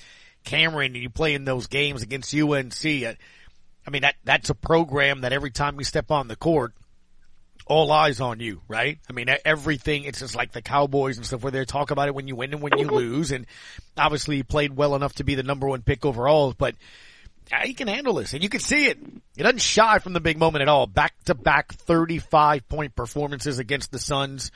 Cameron 0.44 0.94
and 0.94 1.02
you 1.02 1.10
play 1.10 1.34
in 1.34 1.44
those 1.44 1.66
games 1.66 2.02
against 2.02 2.34
UNC. 2.34 2.84
I 2.84 3.90
mean, 3.90 4.02
that, 4.02 4.14
that's 4.24 4.48
a 4.48 4.54
program 4.54 5.22
that 5.22 5.32
every 5.32 5.50
time 5.50 5.78
you 5.78 5.84
step 5.84 6.10
on 6.10 6.28
the 6.28 6.36
court, 6.36 6.72
all 7.70 7.92
eyes 7.92 8.20
on 8.20 8.40
you, 8.40 8.60
right? 8.66 8.98
I 9.08 9.12
mean, 9.12 9.28
everything, 9.44 10.02
it's 10.02 10.18
just 10.18 10.34
like 10.34 10.50
the 10.50 10.60
Cowboys 10.60 11.16
and 11.16 11.24
stuff 11.24 11.42
where 11.42 11.52
they 11.52 11.64
talk 11.64 11.92
about 11.92 12.08
it 12.08 12.14
when 12.16 12.26
you 12.26 12.34
win 12.34 12.52
and 12.52 12.60
when 12.60 12.76
you 12.76 12.86
lose. 12.86 13.30
And 13.30 13.46
obviously 13.96 14.38
you 14.38 14.44
played 14.44 14.74
well 14.76 14.96
enough 14.96 15.14
to 15.14 15.24
be 15.24 15.36
the 15.36 15.44
number 15.44 15.68
one 15.68 15.82
pick 15.82 16.04
overall, 16.04 16.52
but 16.56 16.74
uh, 17.52 17.58
he 17.58 17.72
can 17.74 17.86
handle 17.86 18.14
this 18.14 18.34
and 18.34 18.42
you 18.42 18.48
can 18.48 18.58
see 18.58 18.86
it. 18.86 18.98
He 19.36 19.42
doesn't 19.44 19.60
shy 19.60 20.00
from 20.00 20.14
the 20.14 20.20
big 20.20 20.36
moment 20.36 20.62
at 20.62 20.68
all. 20.68 20.88
Back 20.88 21.14
to 21.26 21.34
back 21.36 21.72
35 21.72 22.68
point 22.68 22.96
performances 22.96 23.60
against 23.60 23.92
the 23.92 24.00
Suns. 24.00 24.50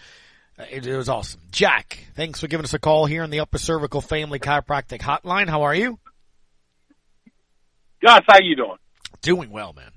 Uh, 0.59 0.64
It, 0.68 0.85
it 0.85 0.96
was 0.96 1.09
awesome. 1.09 1.40
Jack, 1.53 2.05
thanks 2.16 2.40
for 2.40 2.48
giving 2.48 2.64
us 2.64 2.74
a 2.74 2.81
call 2.81 3.07
here 3.07 3.22
on 3.22 3.31
the 3.31 3.40
Upper 3.40 3.59
Cervical 3.59 4.00
Family 4.00 4.40
Chiropractic 4.40 4.98
Hotline. 4.98 5.48
How 5.48 5.62
are 5.62 5.74
you? 5.74 6.00
Gus, 8.05 8.22
how 8.29 8.38
you 8.42 8.57
doing? 8.57 8.79
Doing 9.22 9.50
well, 9.50 9.72
man. 9.72 9.90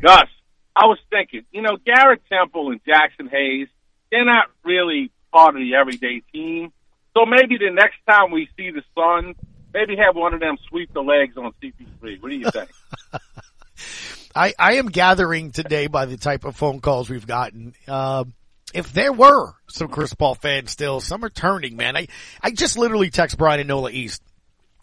Gus, 0.00 0.24
I 0.74 0.86
was 0.86 0.98
thinking, 1.10 1.42
you 1.52 1.62
know, 1.62 1.76
Garrett 1.84 2.22
Temple 2.30 2.70
and 2.70 2.80
Jaxson 2.84 3.30
Hayes, 3.30 3.68
they're 4.10 4.24
not 4.24 4.46
really 4.64 5.10
part 5.32 5.54
of 5.54 5.60
the 5.60 5.74
everyday 5.74 6.22
team. 6.32 6.72
So 7.14 7.26
maybe 7.26 7.58
the 7.58 7.70
next 7.70 7.96
time 8.08 8.30
we 8.30 8.48
see 8.56 8.70
the 8.70 8.82
Suns, 8.94 9.36
maybe 9.74 9.96
have 9.96 10.16
one 10.16 10.34
of 10.34 10.40
them 10.40 10.56
sweep 10.68 10.92
the 10.92 11.02
legs 11.02 11.36
on 11.36 11.52
CP3. 11.62 12.22
What 12.22 12.30
do 12.30 12.36
you 12.36 12.50
think? 12.50 12.70
I, 14.34 14.54
I 14.58 14.74
am 14.74 14.86
gathering 14.86 15.52
today 15.52 15.88
by 15.88 16.06
the 16.06 16.16
type 16.16 16.44
of 16.44 16.56
phone 16.56 16.80
calls 16.80 17.10
we've 17.10 17.26
gotten. 17.26 17.74
Um, 17.86 18.32
if 18.72 18.92
there 18.92 19.12
were 19.12 19.52
some 19.68 19.88
Chris 19.88 20.14
Paul 20.14 20.34
fans 20.34 20.70
still, 20.70 21.00
some 21.00 21.22
are 21.24 21.30
turning, 21.30 21.76
man. 21.76 21.96
I, 21.96 22.08
I 22.42 22.50
just 22.50 22.78
literally 22.78 23.10
text 23.10 23.36
Brian 23.36 23.60
and 23.60 23.68
Nola 23.68 23.90
East, 23.90 24.22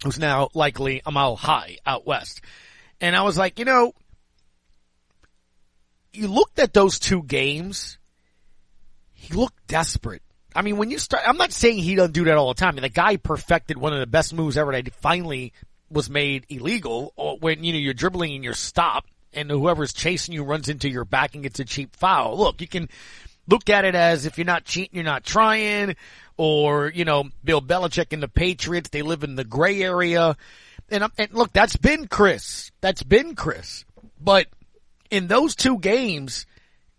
who's 0.04 0.20
now 0.20 0.50
likely 0.54 1.02
a 1.06 1.12
mile 1.12 1.36
high 1.36 1.78
out 1.86 2.06
west. 2.06 2.42
And 3.02 3.16
I 3.16 3.24
was 3.24 3.38
like, 3.38 3.58
you 3.58 3.66
know, 3.66 3.94
you 6.14 6.28
looked 6.28 6.60
at 6.60 6.74
those 6.74 7.00
two 7.00 7.24
games, 7.24 7.98
he 9.14 9.34
looked 9.34 9.68
desperate. 9.68 10.22
I 10.56 10.62
mean, 10.62 10.78
when 10.78 10.90
you 10.90 10.98
start, 10.98 11.24
I'm 11.28 11.38
not 11.38 11.52
saying 11.52 11.78
he 11.78 11.96
doesn't 11.96 12.14
do 12.14 12.26
that 12.26 12.38
all 12.38 12.48
the 12.50 12.60
time. 12.60 12.70
I 12.70 12.72
mean, 12.74 12.82
the 12.82 12.90
guy 12.90 13.18
perfected 13.18 13.78
one 13.78 13.94
of 13.94 14.00
the 14.00 14.08
best 14.08 14.34
moves 14.34 14.58
ever 14.58 14.72
that 14.72 14.94
finally 14.96 15.54
was 15.92 16.10
made 16.10 16.46
illegal 16.50 17.14
when, 17.40 17.64
you 17.64 17.74
know, 17.74 17.80
you're 17.80 17.94
dribbling 17.94 18.34
and 18.36 18.44
you're 18.44 18.54
stopped 18.54 19.10
and 19.34 19.50
whoever's 19.50 19.94
chasing 19.94 20.34
you 20.34 20.44
runs 20.44 20.70
into 20.70 20.90
your 20.90 21.06
back 21.06 21.36
and 21.36 21.44
gets 21.44 21.60
a 21.60 21.66
cheap 21.66 21.96
foul. 21.96 22.38
Look, 22.38 22.62
you 22.62 22.68
can 22.68 22.90
look 23.48 23.70
at 23.70 23.86
it 23.86 23.96
as 23.96 24.26
if 24.26 24.38
you're 24.38 24.46
not 24.46 24.66
cheating, 24.66 24.92
you're 24.94 25.04
not 25.04 25.24
trying 25.24 25.96
or, 26.38 26.90
you 26.90 27.06
know, 27.06 27.26
Bill 27.44 27.62
Belichick 27.62 28.14
and 28.14 28.24
the 28.24 28.28
Patriots, 28.28 28.90
they 28.90 29.02
live 29.02 29.24
in 29.24 29.36
the 29.36 29.44
gray 29.44 29.82
area. 29.84 30.36
And, 30.90 31.06
and 31.18 31.34
look, 31.34 31.54
that's 31.54 31.76
been 31.76 32.08
Chris. 32.08 32.72
That's 32.82 33.04
been 33.04 33.36
Chris. 33.36 33.86
But 34.20 34.48
in 35.10 35.28
those 35.28 35.56
two 35.56 35.80
games, 35.80 36.46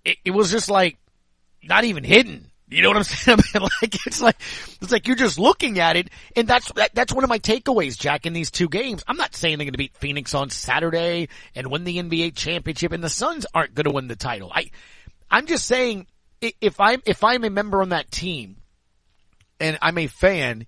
it, 0.04 0.18
it 0.24 0.30
was 0.30 0.50
just 0.50 0.70
like 0.70 0.98
not 1.62 1.84
even 1.84 2.04
hidden. 2.04 2.50
You 2.68 2.82
know 2.82 2.88
what 2.88 2.98
I'm 2.98 3.04
saying? 3.04 3.38
I 3.54 3.58
mean, 3.58 3.68
like 3.82 4.06
it's 4.06 4.20
like 4.20 4.36
it's 4.80 4.92
like 4.92 5.06
you're 5.06 5.16
just 5.16 5.38
looking 5.38 5.78
at 5.78 5.96
it, 5.96 6.08
and 6.36 6.46
that's 6.46 6.70
that, 6.72 6.94
that's 6.94 7.12
one 7.12 7.24
of 7.24 7.30
my 7.30 7.38
takeaways, 7.38 7.98
Jack. 7.98 8.26
In 8.26 8.32
these 8.32 8.50
two 8.50 8.68
games, 8.68 9.02
I'm 9.08 9.16
not 9.16 9.34
saying 9.34 9.58
they're 9.58 9.64
going 9.64 9.72
to 9.72 9.78
beat 9.78 9.96
Phoenix 9.96 10.34
on 10.34 10.50
Saturday 10.50 11.28
and 11.54 11.70
win 11.70 11.84
the 11.84 11.98
NBA 11.98 12.36
championship, 12.36 12.92
and 12.92 13.02
the 13.02 13.08
Suns 13.08 13.46
aren't 13.54 13.74
going 13.74 13.84
to 13.84 13.90
win 13.90 14.08
the 14.08 14.16
title. 14.16 14.52
I 14.54 14.70
I'm 15.30 15.46
just 15.46 15.66
saying 15.66 16.06
if 16.40 16.80
I'm 16.80 17.02
if 17.06 17.24
I'm 17.24 17.44
a 17.44 17.50
member 17.50 17.82
on 17.82 17.90
that 17.90 18.10
team, 18.10 18.56
and 19.58 19.78
I'm 19.82 19.98
a 19.98 20.06
fan, 20.06 20.66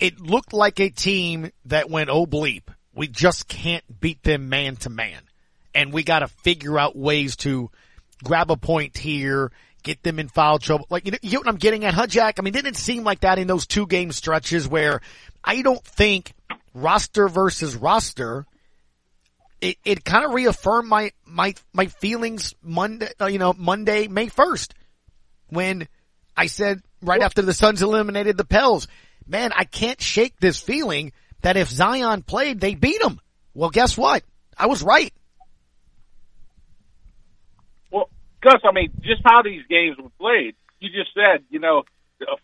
it 0.00 0.20
looked 0.20 0.52
like 0.52 0.80
a 0.80 0.88
team 0.88 1.50
that 1.66 1.90
went 1.90 2.10
oh 2.10 2.26
bleep. 2.26 2.62
We 2.94 3.08
just 3.08 3.46
can't 3.46 3.84
beat 4.00 4.22
them 4.22 4.48
man 4.48 4.76
to 4.76 4.88
man 4.88 5.20
and 5.76 5.92
we 5.92 6.02
got 6.02 6.20
to 6.20 6.28
figure 6.28 6.78
out 6.78 6.96
ways 6.96 7.36
to 7.36 7.70
grab 8.24 8.50
a 8.50 8.56
point 8.56 8.96
here, 8.96 9.52
get 9.82 10.02
them 10.02 10.18
in 10.18 10.28
foul 10.28 10.58
trouble. 10.58 10.86
Like, 10.88 11.04
you 11.04 11.12
know, 11.12 11.18
you 11.22 11.32
know 11.32 11.40
what 11.40 11.48
I'm 11.48 11.56
getting 11.56 11.84
at, 11.84 11.94
huh, 11.94 12.06
Jack? 12.06 12.38
I 12.38 12.42
mean, 12.42 12.54
didn't 12.54 12.74
it 12.74 12.76
seem 12.76 13.04
like 13.04 13.20
that 13.20 13.38
in 13.38 13.46
those 13.46 13.66
two 13.66 13.86
game 13.86 14.10
stretches 14.10 14.66
where 14.66 15.02
I 15.44 15.60
don't 15.60 15.84
think 15.84 16.32
roster 16.72 17.28
versus 17.28 17.76
roster, 17.76 18.46
it, 19.60 19.76
it 19.84 20.02
kind 20.02 20.24
of 20.24 20.32
reaffirmed 20.32 20.88
my, 20.88 21.12
my, 21.26 21.54
my 21.74 21.86
feelings 21.86 22.54
Monday, 22.62 23.10
uh, 23.20 23.26
you 23.26 23.38
know, 23.38 23.52
Monday, 23.52 24.08
May 24.08 24.28
1st 24.28 24.72
when 25.48 25.86
I 26.36 26.46
said 26.46 26.82
right 27.02 27.20
after 27.20 27.42
the 27.42 27.54
Suns 27.54 27.82
eliminated 27.82 28.36
the 28.36 28.44
Pels, 28.44 28.88
man, 29.26 29.52
I 29.54 29.64
can't 29.64 30.00
shake 30.00 30.38
this 30.40 30.60
feeling 30.60 31.12
that 31.42 31.56
if 31.56 31.68
Zion 31.68 32.22
played, 32.22 32.60
they 32.60 32.74
beat 32.74 33.02
him. 33.02 33.20
Well, 33.54 33.70
guess 33.70 33.96
what? 33.96 34.22
I 34.56 34.66
was 34.66 34.82
right. 34.82 35.12
Well, 37.90 38.10
Gus, 38.40 38.60
I 38.64 38.72
mean, 38.72 38.92
just 39.02 39.22
how 39.24 39.42
these 39.42 39.62
games 39.68 39.96
were 39.98 40.10
played. 40.18 40.54
You 40.80 40.90
just 40.90 41.14
said, 41.14 41.44
you 41.50 41.58
know, 41.58 41.84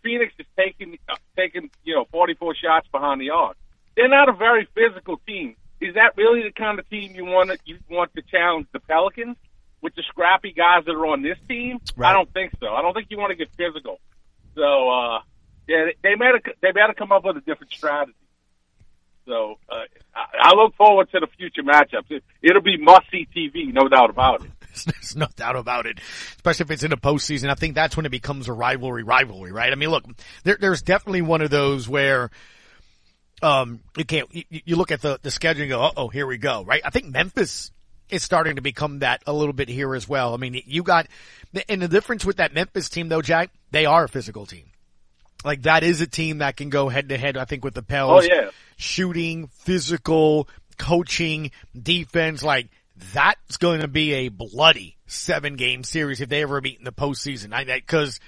Phoenix 0.03 0.33
is 0.39 0.47
taking 0.57 0.99
uh, 1.09 1.17
taking 1.37 1.71
you 1.85 1.95
know 1.95 2.07
44 2.11 2.55
shots 2.55 2.89
behind 2.93 3.21
the 3.21 3.31
arc. 3.31 3.57
They're 3.97 4.09
not 4.09 4.29
a 4.29 4.33
very 4.33 4.67
physical 4.75 5.19
team. 5.27 5.57
Is 5.81 5.95
that 5.95 6.17
really 6.17 6.43
the 6.43 6.53
kind 6.53 6.79
of 6.79 6.89
team 6.89 7.15
you 7.15 7.25
want 7.25 7.51
to 7.51 7.59
you 7.65 7.79
want 7.91 8.15
to 8.15 8.23
challenge 8.23 8.67
the 8.73 8.81
Pelicans 8.81 9.37
with 9.81 9.95
the 9.95 10.03
scrappy 10.03 10.53
guys 10.53 10.85
that 10.87 10.93
are 10.93 11.07
on 11.07 11.23
this 11.23 11.39
team? 11.49 11.79
I 12.03 12.13
don't 12.13 12.33
think 12.33 12.53
so. 12.61 12.69
I 12.69 12.83
don't 12.83 12.95
think 12.95 13.09
you 13.11 13.19
want 13.19 13.31
to 13.31 13.37
get 13.37 13.49
physical. 13.57 13.99
So 14.55 14.91
uh, 14.91 15.19
yeah, 15.67 15.87
they, 15.87 16.11
they 16.11 16.15
better 16.15 16.41
they 16.61 16.73
better 16.73 16.95
come 16.95 17.13
up 17.13 17.25
with 17.25 17.37
a 17.37 17.41
different 17.41 17.73
strategy. 17.73 18.17
So 19.27 19.59
uh, 19.69 19.85
I, 20.15 20.51
I 20.51 20.55
look 20.55 20.75
forward 20.77 21.11
to 21.13 21.21
the 21.21 21.29
future 21.39 21.63
matchups. 21.63 22.11
It, 22.11 22.25
it'll 22.43 22.63
be 22.63 22.77
must 22.77 23.11
see 23.11 23.27
TV, 23.35 23.73
no 23.73 23.89
doubt 23.89 24.11
about 24.11 24.45
it. 24.45 24.51
There's 24.85 25.17
no 25.17 25.27
doubt 25.37 25.57
about 25.57 25.87
it. 25.87 26.01
Especially 26.37 26.65
if 26.65 26.71
it's 26.71 26.83
in 26.83 26.91
the 26.91 26.97
postseason. 26.97 27.51
I 27.51 27.55
think 27.55 27.75
that's 27.75 27.97
when 27.97 28.07
it 28.07 28.11
becomes 28.11 28.49
a 28.49 28.53
rivalry 28.53 29.03
rivalry, 29.03 29.53
right? 29.53 29.73
I 29.73 29.77
mean, 29.77 29.91
look, 29.91 30.05
there, 30.45 30.57
there's 30.61 30.83
definitely 30.83 31.23
one 31.23 31.43
of 31.43 31.51
those 31.51 31.89
where, 31.89 32.31
um, 33.43 33.81
you 33.97 34.05
can't, 34.05 34.29
you, 34.35 34.45
you 34.51 34.77
look 34.77 34.91
at 34.91 35.03
the, 35.03 35.19
the 35.23 35.31
schedule 35.31 35.63
and 35.63 35.71
go, 35.71 35.91
oh, 35.97 36.09
here 36.09 36.27
we 36.27 36.39
go, 36.39 36.65
right? 36.65 36.83
I 36.85 36.91
think 36.91 37.07
Memphis 37.07 37.71
is 38.09 38.23
starting 38.23 38.57
to 38.57 38.63
become 38.63 39.01
that 39.01 39.23
a 39.27 39.33
little 39.33 39.55
bit 39.55 39.69
here 39.69 39.95
as 39.95 40.09
well. 40.09 40.35
I 40.35 40.37
mean, 40.37 40.61
you 40.67 40.83
got, 40.83 41.07
and 41.69 41.83
the 41.83 41.89
difference 41.89 42.25
with 42.25 42.37
that 42.37 42.55
Memphis 42.55 42.89
team 42.89 43.09
though, 43.09 43.23
Jack, 43.23 43.51
they 43.71 43.87
are 43.87 44.05
a 44.05 44.09
physical 44.09 44.47
team. 44.47 44.67
Like 45.45 45.63
that 45.63 45.83
is 45.83 46.01
a 46.01 46.07
team 46.07 46.39
that 46.39 46.57
can 46.57 46.71
go 46.71 46.89
head 46.89 47.09
to 47.09 47.19
head, 47.19 47.37
I 47.37 47.45
think, 47.45 47.65
with 47.65 47.75
the 47.75 47.83
Pels. 47.83 48.25
Oh, 48.25 48.27
yeah. 48.27 48.51
Shooting, 48.77 49.49
physical, 49.49 50.49
coaching, 50.79 51.51
defense, 51.81 52.43
like 52.43 52.69
that's 53.13 53.57
going 53.57 53.81
to 53.81 53.89
be 53.89 54.13
a 54.15 54.29
bloody 54.29 54.97
seven 55.07 55.57
game 55.57 55.85
series 55.85 56.21
if 56.21 56.29
they 56.29 56.43
ever 56.43 56.61
meet 56.61 56.79
in 56.79 56.85
the 56.85 56.93
postseason. 56.93 57.53
I, 57.53 57.81
cause 57.81 58.21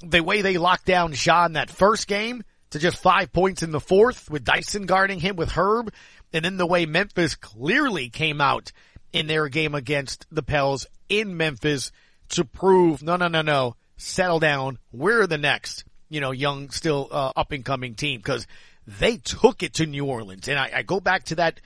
the 0.00 0.22
way 0.22 0.42
they 0.42 0.58
locked 0.58 0.86
down 0.86 1.14
Ja 1.16 1.46
in 1.46 1.54
that 1.54 1.70
first 1.70 2.06
game, 2.08 2.42
to 2.72 2.78
just 2.78 3.02
five 3.02 3.32
points 3.32 3.62
in 3.62 3.70
the 3.70 3.80
fourth 3.80 4.30
with 4.30 4.44
Dyson 4.44 4.86
guarding 4.86 5.20
him 5.20 5.36
with 5.36 5.50
Herb. 5.50 5.92
And 6.32 6.44
then 6.44 6.56
the 6.56 6.66
way 6.66 6.86
Memphis 6.86 7.34
clearly 7.34 8.08
came 8.08 8.40
out 8.40 8.72
in 9.12 9.26
their 9.26 9.48
game 9.48 9.74
against 9.74 10.26
the 10.30 10.42
Pels 10.42 10.86
in 11.08 11.36
Memphis 11.36 11.92
to 12.30 12.46
prove, 12.46 13.02
no, 13.02 13.16
no, 13.16 13.28
no, 13.28 13.42
no, 13.42 13.76
settle 13.98 14.40
down. 14.40 14.78
We're 14.90 15.26
the 15.26 15.36
next, 15.36 15.84
you 16.08 16.22
know, 16.22 16.30
young, 16.30 16.70
still 16.70 17.08
uh, 17.12 17.32
up 17.36 17.52
and 17.52 17.62
coming 17.62 17.94
team 17.94 18.20
because 18.20 18.46
they 18.86 19.18
took 19.18 19.62
it 19.62 19.74
to 19.74 19.86
New 19.86 20.06
Orleans. 20.06 20.48
And 20.48 20.58
I, 20.58 20.70
I 20.76 20.82
go 20.82 20.98
back 20.98 21.24
to 21.24 21.34
that 21.34 21.60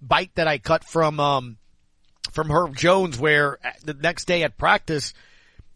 bite 0.00 0.36
that 0.36 0.46
I 0.46 0.58
cut 0.58 0.84
from, 0.84 1.18
um, 1.18 1.56
from 2.34 2.50
Herb 2.50 2.76
Jones 2.76 3.18
where 3.18 3.58
uh, 3.64 3.70
the 3.84 3.94
next 3.94 4.26
day 4.26 4.42
at 4.42 4.58
practice, 4.58 5.14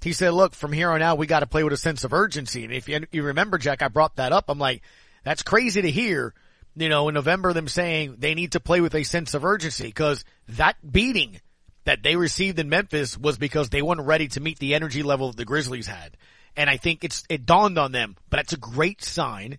he 0.03 0.12
said, 0.12 0.31
look, 0.31 0.55
from 0.55 0.73
here 0.73 0.90
on 0.90 1.01
out, 1.01 1.16
we 1.16 1.27
got 1.27 1.40
to 1.40 1.47
play 1.47 1.64
with 1.64 1.73
a 1.73 1.79
sense 1.79 2.05
of 2.05 2.12
urgency. 2.12 2.64
And 2.64 2.73
if 2.73 2.88
you, 2.88 3.07
you 3.12 3.23
remember, 3.23 3.59
Jack, 3.59 3.81
I 3.81 3.88
brought 3.88 4.16
that 4.16 4.33
up. 4.33 4.47
I'm 4.49 4.59
like, 4.59 4.83
that's 5.25 5.42
crazy 5.42 5.83
to 5.83 5.90
hear, 5.90 6.35
you 6.77 6.88
know, 6.88 7.09
in 7.09 7.14
November, 7.14 7.53
them 7.53 7.68
saying 7.68 8.16
they 8.18 8.35
need 8.35 8.53
to 8.53 8.61
play 8.61 8.81
with 8.81 8.94
a 8.94 9.05
sense 9.05 9.35
of 9.35 9.44
urgency 9.44 9.87
because 9.87 10.25
that 10.49 10.77
beating 10.88 11.40
that 11.85 12.03
they 12.03 12.16
received 12.16 12.59
in 12.59 12.68
Memphis 12.68 13.16
was 13.16 13.38
because 13.38 13.71
they 13.71 13.81
weren't 13.81 14.03
ready 14.03 14.29
to 14.29 14.40
meet 14.40 14.59
the 14.59 14.75
energy 14.75 15.03
level 15.03 15.33
the 15.33 15.44
Grizzlies 15.44 15.87
had. 15.87 16.16
And 16.57 16.68
I 16.68 16.77
think 16.77 17.05
it's, 17.05 17.23
it 17.29 17.47
dawned 17.47 17.79
on 17.79 17.92
them, 17.92 18.16
but 18.31 18.38
that's 18.38 18.53
a 18.53 18.59
great 18.59 19.03
sign 19.03 19.59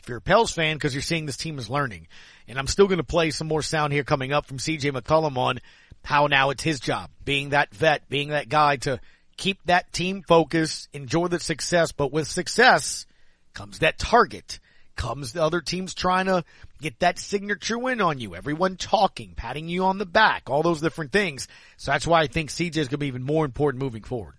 if 0.00 0.08
you're 0.08 0.18
a 0.18 0.22
Pels 0.22 0.52
fan 0.52 0.76
because 0.76 0.94
you're 0.94 1.02
seeing 1.02 1.26
this 1.26 1.36
team 1.36 1.58
is 1.58 1.70
learning. 1.70 2.08
And 2.48 2.58
I'm 2.58 2.66
still 2.66 2.86
going 2.86 2.98
to 2.98 3.04
play 3.04 3.30
some 3.30 3.46
more 3.46 3.62
sound 3.62 3.92
here 3.92 4.02
coming 4.02 4.32
up 4.32 4.46
from 4.46 4.58
CJ 4.58 4.92
McCollum 4.92 5.36
on 5.36 5.60
how 6.02 6.26
now 6.26 6.50
it's 6.50 6.62
his 6.62 6.80
job, 6.80 7.10
being 7.24 7.50
that 7.50 7.74
vet, 7.74 8.08
being 8.08 8.30
that 8.30 8.48
guy 8.48 8.76
to 8.76 9.00
keep 9.36 9.58
that 9.64 9.92
team 9.92 10.22
focused, 10.22 10.88
enjoy 10.92 11.28
the 11.28 11.40
success, 11.40 11.92
but 11.92 12.12
with 12.12 12.28
success 12.28 13.06
comes 13.54 13.80
that 13.80 13.98
target, 13.98 14.60
comes 14.96 15.32
the 15.32 15.42
other 15.42 15.60
teams 15.60 15.94
trying 15.94 16.26
to 16.26 16.44
get 16.80 16.98
that 17.00 17.18
signature 17.18 17.78
win 17.78 18.00
on 18.00 18.20
you, 18.20 18.34
everyone 18.34 18.76
talking, 18.76 19.34
patting 19.34 19.68
you 19.68 19.84
on 19.84 19.98
the 19.98 20.06
back, 20.06 20.50
all 20.50 20.62
those 20.62 20.80
different 20.80 21.12
things. 21.12 21.48
So 21.76 21.92
that's 21.92 22.06
why 22.06 22.20
I 22.20 22.26
think 22.26 22.50
CJ 22.50 22.76
is 22.76 22.88
going 22.88 22.88
to 22.88 22.98
be 22.98 23.06
even 23.06 23.22
more 23.22 23.44
important 23.44 23.82
moving 23.82 24.02
forward. 24.02 24.34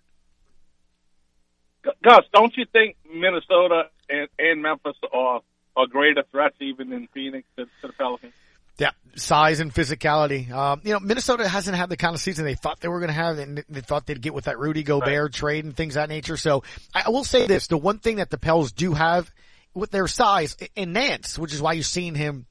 Gus, 2.04 2.20
don't 2.32 2.56
you 2.56 2.64
think 2.72 2.96
Minnesota 3.12 3.84
and, 4.08 4.28
and 4.38 4.62
Memphis 4.62 4.96
are, 5.12 5.40
are 5.76 5.86
greater 5.86 6.22
threats 6.30 6.56
even 6.60 6.90
than 6.90 7.08
Phoenix 7.12 7.46
to, 7.56 7.64
to 7.64 7.88
the 7.88 7.92
Pelicans? 7.92 8.32
Yeah, 8.78 8.90
size 9.14 9.60
and 9.60 9.72
physicality. 9.72 10.50
Um, 10.50 10.80
you 10.84 10.92
know, 10.92 11.00
Minnesota 11.00 11.46
hasn't 11.46 11.76
had 11.76 11.88
the 11.88 11.96
kind 11.96 12.14
of 12.14 12.20
season 12.20 12.44
they 12.44 12.54
thought 12.54 12.80
they 12.80 12.88
were 12.88 13.00
going 13.00 13.08
to 13.08 13.14
have, 13.14 13.38
and 13.38 13.64
they 13.68 13.80
thought 13.80 14.06
they'd 14.06 14.20
get 14.20 14.34
with 14.34 14.44
that 14.44 14.58
Rudy 14.58 14.82
Gobert 14.82 15.06
right. 15.06 15.32
trade 15.32 15.64
and 15.64 15.76
things 15.76 15.96
of 15.96 16.02
that 16.02 16.08
nature. 16.08 16.36
So 16.36 16.62
I 16.94 17.10
will 17.10 17.24
say 17.24 17.46
this: 17.46 17.66
the 17.66 17.76
one 17.76 17.98
thing 17.98 18.16
that 18.16 18.30
the 18.30 18.38
Pels 18.38 18.72
do 18.72 18.94
have 18.94 19.30
with 19.74 19.90
their 19.90 20.08
size 20.08 20.56
in 20.74 20.92
Nance, 20.92 21.38
which 21.38 21.52
is 21.52 21.62
why 21.62 21.74
you've 21.74 21.86
seen 21.86 22.14
him 22.14 22.46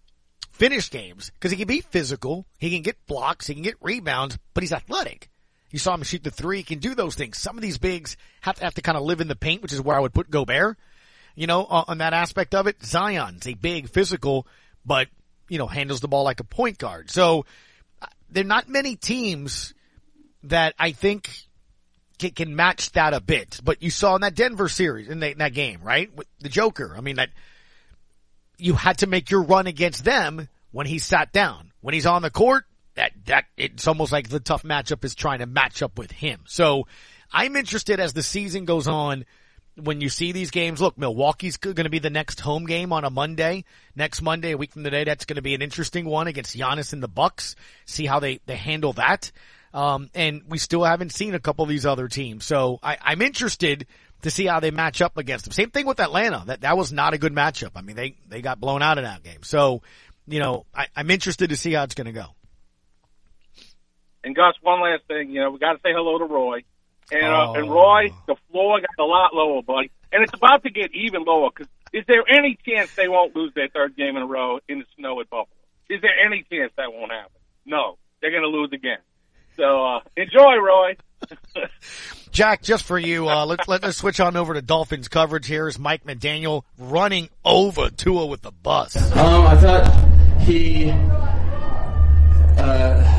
finish 0.51 0.89
games, 0.89 1.31
because 1.31 1.51
he 1.51 1.57
can 1.57 1.67
be 1.67 1.81
physical, 1.81 2.45
he 2.59 2.69
can 2.69 2.81
get 2.81 3.05
blocks, 3.07 3.47
he 3.47 3.53
can 3.53 3.63
get 3.63 3.75
rebounds, 3.81 4.37
but 4.53 4.63
he's 4.63 4.73
athletic. 4.73 5.29
You 5.71 5.79
saw 5.79 5.93
him 5.93 6.03
shoot 6.03 6.23
the 6.23 6.31
three; 6.31 6.57
he 6.57 6.63
can 6.63 6.79
do 6.79 6.93
those 6.93 7.15
things. 7.15 7.37
Some 7.37 7.57
of 7.57 7.61
these 7.61 7.77
bigs 7.77 8.17
have 8.41 8.57
to 8.57 8.63
have 8.65 8.75
to 8.75 8.81
kind 8.81 8.97
of 8.97 9.03
live 9.03 9.21
in 9.21 9.27
the 9.27 9.35
paint, 9.35 9.61
which 9.61 9.73
is 9.73 9.81
where 9.81 9.97
I 9.97 9.99
would 10.01 10.13
put 10.13 10.29
Gobert. 10.29 10.77
You 11.33 11.47
know, 11.47 11.65
on 11.65 11.99
that 11.99 12.13
aspect 12.13 12.53
of 12.53 12.67
it, 12.67 12.83
Zion's 12.83 13.47
a 13.47 13.53
big 13.53 13.89
physical, 13.89 14.45
but 14.85 15.07
you 15.51 15.57
know, 15.57 15.67
handles 15.67 15.99
the 15.99 16.07
ball 16.07 16.23
like 16.23 16.39
a 16.39 16.45
point 16.45 16.77
guard. 16.77 17.11
So 17.11 17.45
uh, 18.01 18.07
there 18.29 18.45
are 18.45 18.47
not 18.47 18.69
many 18.69 18.95
teams 18.95 19.73
that 20.43 20.73
I 20.79 20.93
think 20.93 21.29
can, 22.17 22.31
can, 22.31 22.55
match 22.55 22.93
that 22.93 23.13
a 23.13 23.19
bit. 23.19 23.59
But 23.61 23.83
you 23.83 23.89
saw 23.89 24.15
in 24.15 24.21
that 24.21 24.33
Denver 24.33 24.69
series, 24.69 25.09
in, 25.09 25.19
the, 25.19 25.31
in 25.31 25.39
that 25.39 25.53
game, 25.53 25.81
right? 25.83 26.09
With 26.15 26.27
the 26.39 26.47
Joker. 26.47 26.95
I 26.97 27.01
mean, 27.01 27.17
that 27.17 27.31
you 28.57 28.75
had 28.75 28.99
to 28.99 29.07
make 29.07 29.29
your 29.29 29.41
run 29.41 29.67
against 29.67 30.05
them 30.05 30.47
when 30.71 30.87
he 30.87 30.99
sat 30.99 31.33
down. 31.33 31.73
When 31.81 31.93
he's 31.93 32.05
on 32.05 32.21
the 32.21 32.31
court, 32.31 32.63
that, 32.95 33.11
that, 33.25 33.43
it's 33.57 33.87
almost 33.87 34.13
like 34.13 34.29
the 34.29 34.39
tough 34.39 34.63
matchup 34.63 35.03
is 35.03 35.15
trying 35.15 35.39
to 35.39 35.47
match 35.47 35.81
up 35.81 35.97
with 35.97 36.11
him. 36.11 36.45
So 36.47 36.87
I'm 37.29 37.57
interested 37.57 37.99
as 37.99 38.13
the 38.13 38.23
season 38.23 38.63
goes 38.63 38.87
on 38.87 39.25
when 39.75 40.01
you 40.01 40.09
see 40.09 40.31
these 40.31 40.51
games, 40.51 40.81
look, 40.81 40.97
Milwaukee's 40.97 41.57
going 41.57 41.75
to 41.75 41.89
be 41.89 41.99
the 41.99 42.09
next 42.09 42.39
home 42.39 42.65
game 42.65 42.91
on 42.91 43.03
a 43.03 43.09
Monday. 43.09 43.63
Next 43.95 44.21
Monday, 44.21 44.51
a 44.51 44.57
week 44.57 44.71
from 44.73 44.83
today, 44.83 45.03
that's 45.03 45.25
going 45.25 45.35
to 45.35 45.41
be 45.41 45.55
an 45.55 45.61
interesting 45.61 46.05
one 46.05 46.27
against 46.27 46.57
Giannis 46.57 46.93
and 46.93 47.01
the 47.01 47.07
Bucks. 47.07 47.55
See 47.85 48.05
how 48.05 48.19
they, 48.19 48.39
they 48.45 48.55
handle 48.55 48.93
that. 48.93 49.31
Um, 49.73 50.09
and 50.13 50.43
we 50.47 50.57
still 50.57 50.83
haven't 50.83 51.13
seen 51.13 51.33
a 51.33 51.39
couple 51.39 51.63
of 51.63 51.69
these 51.69 51.85
other 51.85 52.07
teams. 52.07 52.43
So 52.45 52.79
I, 52.83 52.97
I'm 53.01 53.21
interested 53.21 53.87
to 54.23 54.29
see 54.29 54.45
how 54.45 54.59
they 54.59 54.71
match 54.71 55.01
up 55.01 55.17
against 55.17 55.45
them. 55.45 55.53
Same 55.53 55.71
thing 55.71 55.85
with 55.85 55.99
Atlanta. 55.99 56.43
That, 56.45 56.61
that 56.61 56.77
was 56.77 56.91
not 56.91 57.13
a 57.13 57.17
good 57.17 57.33
matchup. 57.33 57.71
I 57.75 57.81
mean, 57.81 57.95
they, 57.95 58.17
they 58.27 58.41
got 58.41 58.59
blown 58.59 58.81
out 58.81 58.97
in 58.97 59.05
that 59.05 59.23
game. 59.23 59.43
So, 59.43 59.81
you 60.27 60.39
know, 60.39 60.65
I, 60.75 60.87
I'm 60.95 61.09
interested 61.09 61.49
to 61.49 61.55
see 61.55 61.73
how 61.73 61.83
it's 61.83 61.95
going 61.95 62.05
to 62.05 62.11
go. 62.11 62.25
And 64.23 64.35
Gus, 64.35 64.53
one 64.61 64.81
last 64.81 65.03
thing, 65.07 65.31
you 65.31 65.39
know, 65.39 65.51
we 65.51 65.59
got 65.59 65.73
to 65.73 65.79
say 65.79 65.93
hello 65.93 66.19
to 66.19 66.25
Roy. 66.25 66.63
And, 67.11 67.25
uh, 67.25 67.53
and 67.53 67.69
Roy, 67.69 68.09
the 68.25 68.35
floor 68.49 68.79
got 68.79 69.03
a 69.03 69.07
lot 69.07 69.33
lower, 69.33 69.61
buddy. 69.61 69.91
And 70.11 70.23
it's 70.23 70.33
about 70.33 70.63
to 70.63 70.69
get 70.69 70.91
even 70.93 71.23
lower 71.23 71.49
because 71.49 71.71
is 71.93 72.05
there 72.07 72.23
any 72.29 72.57
chance 72.65 72.93
they 72.95 73.07
won't 73.07 73.35
lose 73.35 73.53
their 73.53 73.67
third 73.67 73.95
game 73.97 74.15
in 74.15 74.23
a 74.23 74.25
row 74.25 74.59
in 74.67 74.79
the 74.79 74.85
snow 74.97 75.19
at 75.19 75.29
Buffalo? 75.29 75.47
Is 75.89 76.01
there 76.01 76.11
any 76.25 76.45
chance 76.49 76.71
that 76.77 76.93
won't 76.93 77.11
happen? 77.11 77.31
No. 77.65 77.97
They're 78.21 78.31
going 78.31 78.43
to 78.43 78.49
lose 78.49 78.71
again. 78.71 78.99
So, 79.57 79.85
uh, 79.85 79.99
enjoy, 80.15 80.55
Roy. 80.55 80.95
Jack, 82.31 82.61
just 82.61 82.85
for 82.85 82.97
you, 82.97 83.27
uh, 83.27 83.45
let, 83.45 83.67
let 83.67 83.83
us 83.83 83.97
switch 83.97 84.19
on 84.19 84.37
over 84.37 84.53
to 84.53 84.61
Dolphins 84.61 85.09
coverage. 85.09 85.47
Here 85.47 85.67
is 85.67 85.77
Mike 85.77 86.05
McDaniel 86.05 86.63
running 86.77 87.29
over 87.43 87.89
Tua 87.89 88.25
with 88.27 88.41
the 88.41 88.51
bus. 88.51 88.95
Um, 89.17 89.47
I 89.47 89.57
thought 89.57 90.41
he, 90.41 90.89
uh, 90.89 90.93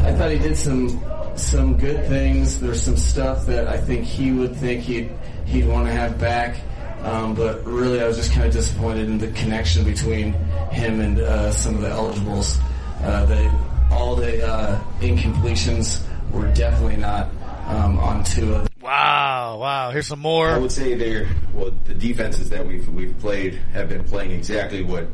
I 0.07 0.15
thought 0.17 0.31
he 0.31 0.39
did 0.39 0.57
some 0.57 0.99
some 1.39 1.77
good 1.77 2.07
things. 2.09 2.61
There's 2.61 2.83
some 2.83 2.97
stuff 2.97 3.47
that 3.47 3.69
I 3.69 3.79
think 3.79 4.05
he 4.05 4.33
would 4.33 4.57
think 4.57 4.83
he'd 4.83 5.11
he'd 5.47 5.67
want 5.67 5.87
to 5.87 5.93
have 5.93 6.19
back. 6.19 6.57
Um, 7.03 7.35
but 7.35 7.65
really, 7.67 8.01
I 8.01 8.07
was 8.07 8.17
just 8.17 8.33
kind 8.33 8.47
of 8.47 8.53
disappointed 8.53 9.09
in 9.09 9.19
the 9.19 9.29
connection 9.33 9.85
between 9.85 10.35
him 10.71 11.01
and 11.01 11.19
uh, 11.19 11.51
some 11.51 11.75
of 11.75 11.81
the 11.81 11.89
eligibles. 11.89 12.59
Uh, 13.03 13.25
they, 13.25 13.51
all 13.91 14.15
the 14.15 14.47
uh, 14.47 14.81
incompletions 15.01 16.07
were 16.31 16.47
definitely 16.55 16.97
not 16.97 17.29
um, 17.67 17.99
on 17.99 18.23
Tua. 18.23 18.67
Wow, 18.81 19.59
wow. 19.59 19.91
Here's 19.91 20.07
some 20.07 20.21
more. 20.21 20.49
I 20.49 20.59
would 20.59 20.73
say 20.73 20.95
they're 20.95 21.29
well. 21.55 21.73
The 21.85 21.95
defenses 21.95 22.51
that 22.51 22.67
we've 22.67 22.89
we've 22.89 23.19
played 23.19 23.55
have 23.73 23.89
been 23.89 24.05
playing 24.05 24.33
exactly 24.33 24.83
what 24.83 25.05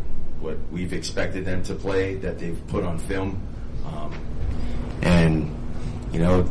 what 0.41 0.57
we've 0.71 0.93
expected 0.93 1.45
them 1.45 1.63
to 1.65 1.75
play. 1.75 2.17
That 2.17 2.39
they've 2.39 2.61
put 2.69 2.85
on 2.85 2.99
film, 2.99 3.43
um, 3.87 4.15
and 5.03 5.55
you 6.13 6.21
know, 6.21 6.51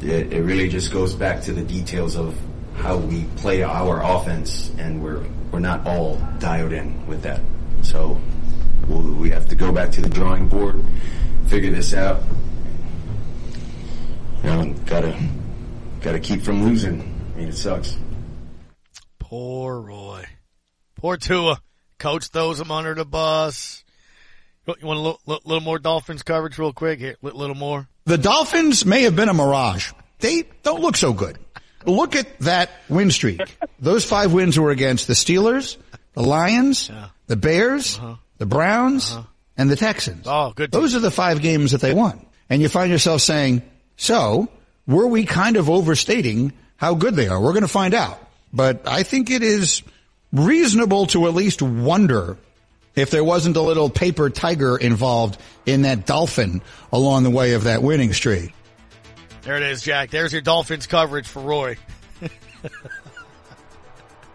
it, 0.00 0.32
it 0.32 0.42
really 0.42 0.68
just 0.68 0.92
goes 0.92 1.14
back 1.14 1.42
to 1.42 1.52
the 1.52 1.62
details 1.62 2.16
of 2.16 2.38
how 2.76 2.96
we 2.96 3.24
play 3.36 3.62
our 3.62 4.02
offense, 4.02 4.70
and 4.78 5.02
we're 5.02 5.24
we're 5.50 5.60
not 5.60 5.86
all 5.86 6.16
dialed 6.38 6.72
in 6.72 7.06
with 7.06 7.22
that. 7.22 7.40
So 7.82 8.20
we'll, 8.88 9.12
we 9.14 9.30
have 9.30 9.48
to 9.48 9.54
go 9.54 9.72
back 9.72 9.92
to 9.92 10.00
the 10.00 10.08
drawing 10.08 10.48
board, 10.48 10.82
figure 11.46 11.70
this 11.70 11.94
out. 11.94 12.22
You 14.42 14.50
know, 14.50 14.74
gotta 14.86 15.18
gotta 16.00 16.20
keep 16.20 16.42
from 16.42 16.64
losing. 16.64 17.00
I 17.34 17.38
mean, 17.38 17.48
it 17.48 17.56
sucks. 17.56 17.96
Poor 19.18 19.80
Roy, 19.80 20.24
poor 20.96 21.16
Tua. 21.16 21.60
Coach 21.98 22.26
throws 22.28 22.60
him 22.60 22.70
under 22.70 22.94
the 22.94 23.04
bus. 23.04 23.84
You 24.66 24.86
want 24.86 24.98
a 24.98 25.02
little, 25.02 25.20
little 25.44 25.60
more 25.60 25.78
Dolphins 25.78 26.22
coverage, 26.22 26.58
real 26.58 26.72
quick? 26.72 26.98
Here, 26.98 27.16
a 27.22 27.26
little 27.28 27.54
more. 27.54 27.88
The 28.06 28.18
Dolphins 28.18 28.84
may 28.84 29.02
have 29.02 29.16
been 29.16 29.28
a 29.28 29.34
mirage. 29.34 29.92
They 30.20 30.44
don't 30.62 30.80
look 30.80 30.96
so 30.96 31.12
good. 31.12 31.38
Look 31.86 32.16
at 32.16 32.38
that 32.40 32.70
win 32.88 33.10
streak. 33.10 33.40
Those 33.78 34.04
five 34.04 34.32
wins 34.32 34.58
were 34.58 34.70
against 34.70 35.06
the 35.06 35.14
Steelers, 35.14 35.76
the 36.12 36.22
Lions, 36.22 36.88
yeah. 36.88 37.08
the 37.26 37.36
Bears, 37.36 37.98
uh-huh. 37.98 38.16
the 38.38 38.46
Browns, 38.46 39.12
uh-huh. 39.12 39.22
and 39.56 39.70
the 39.70 39.76
Texans. 39.76 40.26
Oh, 40.26 40.52
good. 40.54 40.70
Those 40.70 40.94
are 40.94 41.00
the 41.00 41.10
five 41.10 41.42
games 41.42 41.72
that 41.72 41.80
they 41.80 41.94
won. 41.94 42.24
And 42.48 42.60
you 42.60 42.68
find 42.68 42.90
yourself 42.90 43.20
saying, 43.20 43.62
so 43.96 44.48
were 44.86 45.06
we 45.06 45.24
kind 45.24 45.56
of 45.56 45.70
overstating 45.70 46.52
how 46.76 46.94
good 46.94 47.14
they 47.14 47.28
are? 47.28 47.40
We're 47.40 47.52
going 47.52 47.62
to 47.62 47.68
find 47.68 47.94
out. 47.94 48.18
But 48.52 48.86
I 48.86 49.02
think 49.02 49.30
it 49.30 49.42
is 49.42 49.82
reasonable 50.32 51.06
to 51.08 51.26
at 51.26 51.34
least 51.34 51.62
wonder 51.62 52.36
if 52.94 53.10
there 53.10 53.24
wasn't 53.24 53.56
a 53.56 53.62
little 53.62 53.90
paper 53.90 54.30
tiger 54.30 54.76
involved 54.76 55.40
in 55.66 55.82
that 55.82 56.06
dolphin 56.06 56.62
along 56.92 57.24
the 57.24 57.30
way 57.30 57.54
of 57.54 57.64
that 57.64 57.82
winning 57.82 58.12
streak. 58.12 58.52
There 59.42 59.56
it 59.56 59.62
is, 59.62 59.82
Jack. 59.82 60.10
There's 60.10 60.32
your 60.32 60.42
Dolphins 60.42 60.86
coverage 60.86 61.28
for 61.28 61.40
Roy. 61.40 61.76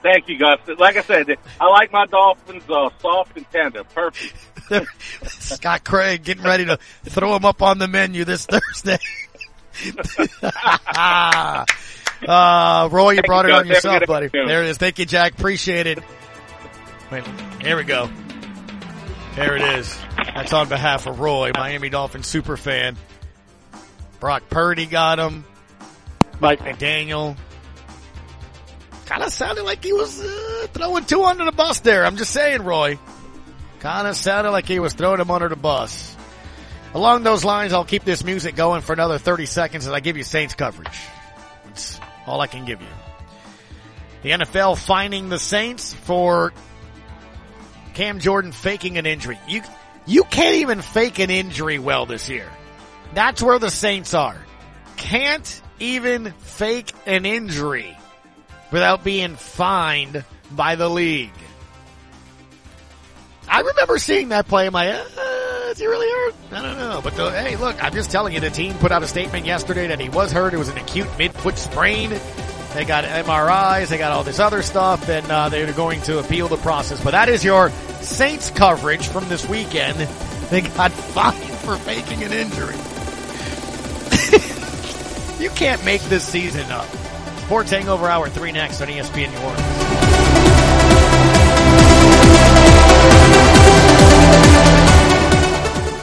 Thank 0.03 0.29
you, 0.29 0.37
Gus. 0.37 0.59
Like 0.77 0.97
I 0.97 1.01
said, 1.01 1.35
I 1.59 1.67
like 1.67 1.91
my 1.91 2.05
Dolphins 2.05 2.63
uh, 2.69 2.89
soft 3.01 3.35
and 3.35 3.49
tender. 3.51 3.83
Perfect. 3.83 4.35
Scott 5.25 5.83
Craig 5.83 6.23
getting 6.23 6.43
ready 6.43 6.65
to 6.65 6.77
throw 7.05 7.35
him 7.35 7.43
up 7.43 7.61
on 7.61 7.79
the 7.79 7.87
menu 7.87 8.23
this 8.23 8.45
Thursday. 8.45 8.99
uh, 12.27 12.89
Roy, 12.91 13.11
you 13.11 13.23
brought 13.23 13.45
it 13.45 13.51
on 13.51 13.67
yourself, 13.67 14.03
buddy. 14.05 14.27
There 14.27 14.63
it 14.63 14.69
is. 14.69 14.77
Thank 14.77 14.99
you, 14.99 15.05
Jack. 15.05 15.33
Appreciate 15.33 15.87
it. 15.87 15.99
Wait, 17.11 17.25
here 17.61 17.75
we 17.75 17.83
go. 17.83 18.09
There 19.39 19.55
it 19.55 19.79
is. 19.79 19.97
That's 20.17 20.51
on 20.51 20.67
behalf 20.67 21.07
of 21.07 21.21
Roy, 21.21 21.51
Miami 21.55 21.87
Dolphins 21.87 22.27
super 22.27 22.57
fan. 22.57 22.97
Brock 24.19 24.43
Purdy 24.49 24.85
got 24.85 25.17
him. 25.17 25.45
Mike 26.41 26.59
McDaniel. 26.59 27.37
Kind 29.05 29.23
of 29.23 29.31
sounded 29.31 29.63
like 29.63 29.81
he 29.81 29.93
was 29.93 30.19
uh, 30.19 30.67
throwing 30.73 31.05
Tua 31.05 31.29
under 31.29 31.45
the 31.45 31.53
bus 31.53 31.79
there. 31.79 32.05
I'm 32.05 32.17
just 32.17 32.31
saying, 32.31 32.63
Roy. 32.63 32.99
Kind 33.79 34.09
of 34.09 34.17
sounded 34.17 34.51
like 34.51 34.67
he 34.67 34.79
was 34.79 34.91
throwing 34.93 35.21
him 35.21 35.31
under 35.31 35.47
the 35.47 35.55
bus. 35.55 36.17
Along 36.93 37.23
those 37.23 37.45
lines, 37.45 37.71
I'll 37.71 37.85
keep 37.85 38.03
this 38.03 38.25
music 38.25 38.57
going 38.57 38.81
for 38.81 38.91
another 38.91 39.19
30 39.19 39.45
seconds 39.45 39.87
as 39.87 39.93
I 39.93 40.01
give 40.01 40.17
you 40.17 40.23
Saints 40.23 40.53
coverage. 40.53 40.99
That's 41.63 41.97
all 42.25 42.41
I 42.41 42.47
can 42.47 42.65
give 42.65 42.81
you. 42.81 42.87
The 44.21 44.31
NFL 44.31 44.77
finding 44.77 45.29
the 45.29 45.39
Saints 45.39 45.93
for 45.93 46.51
Cam 47.99 48.19
Jordan 48.19 48.53
faking 48.53 48.97
an 48.97 49.05
injury. 49.05 49.37
You, 49.45 49.61
you 50.05 50.23
can't 50.23 50.55
even 50.55 50.81
fake 50.81 51.19
an 51.19 51.29
injury 51.29 51.79
well 51.79 52.05
this 52.05 52.29
year. 52.29 52.49
That's 53.13 53.43
where 53.43 53.59
the 53.59 53.69
Saints 53.69 54.13
are. 54.13 54.37
Can't 54.95 55.61
even 55.81 56.31
fake 56.39 56.93
an 57.05 57.25
injury 57.25 57.97
without 58.71 59.03
being 59.03 59.35
fined 59.35 60.23
by 60.49 60.75
the 60.75 60.89
league. 60.89 61.33
I 63.49 63.59
remember 63.59 63.97
seeing 63.97 64.29
that 64.29 64.47
play. 64.47 64.67
I'm 64.67 64.71
like, 64.71 64.95
uh, 64.95 65.67
is 65.69 65.77
he 65.77 65.85
really 65.85 66.09
hurt? 66.09 66.35
I 66.53 66.61
don't 66.61 66.77
know. 66.77 67.01
But 67.03 67.17
the, 67.17 67.31
hey, 67.31 67.57
look, 67.57 67.83
I'm 67.83 67.93
just 67.93 68.11
telling 68.11 68.33
you, 68.33 68.39
the 68.39 68.49
team 68.49 68.75
put 68.75 68.93
out 68.93 69.03
a 69.03 69.07
statement 69.07 69.45
yesterday 69.45 69.87
that 69.87 69.99
he 69.99 70.07
was 70.07 70.31
hurt. 70.31 70.53
It 70.53 70.57
was 70.57 70.69
an 70.69 70.77
acute 70.77 71.09
midfoot 71.17 71.57
sprain. 71.57 72.11
They 72.73 72.85
got 72.85 73.03
MRIs. 73.03 73.89
They 73.89 73.97
got 73.97 74.13
all 74.13 74.23
this 74.23 74.39
other 74.39 74.61
stuff, 74.61 75.09
and 75.09 75.29
uh, 75.29 75.49
they're 75.49 75.73
going 75.73 76.01
to 76.03 76.19
appeal 76.19 76.47
the 76.47 76.57
process. 76.57 77.03
But 77.03 77.11
that 77.11 77.27
is 77.27 77.43
your 77.43 77.71
Saints 78.01 78.49
coverage 78.49 79.07
from 79.07 79.27
this 79.29 79.47
weekend. 79.47 79.99
They 80.49 80.61
got 80.61 80.91
fined 81.13 81.43
for 81.59 81.75
faking 81.77 82.23
an 82.23 82.33
injury. 82.33 82.75
you 85.43 85.49
can't 85.51 85.83
make 85.85 86.01
this 86.03 86.27
season 86.27 86.69
up. 86.71 86.87
Sports 87.45 87.71
Hangover 87.71 88.07
Hour 88.07 88.29
3 88.29 88.51
next 88.51 88.81
on 88.81 88.87
ESPN 88.87 89.31
New 89.31 89.39
Orleans. 89.39 89.78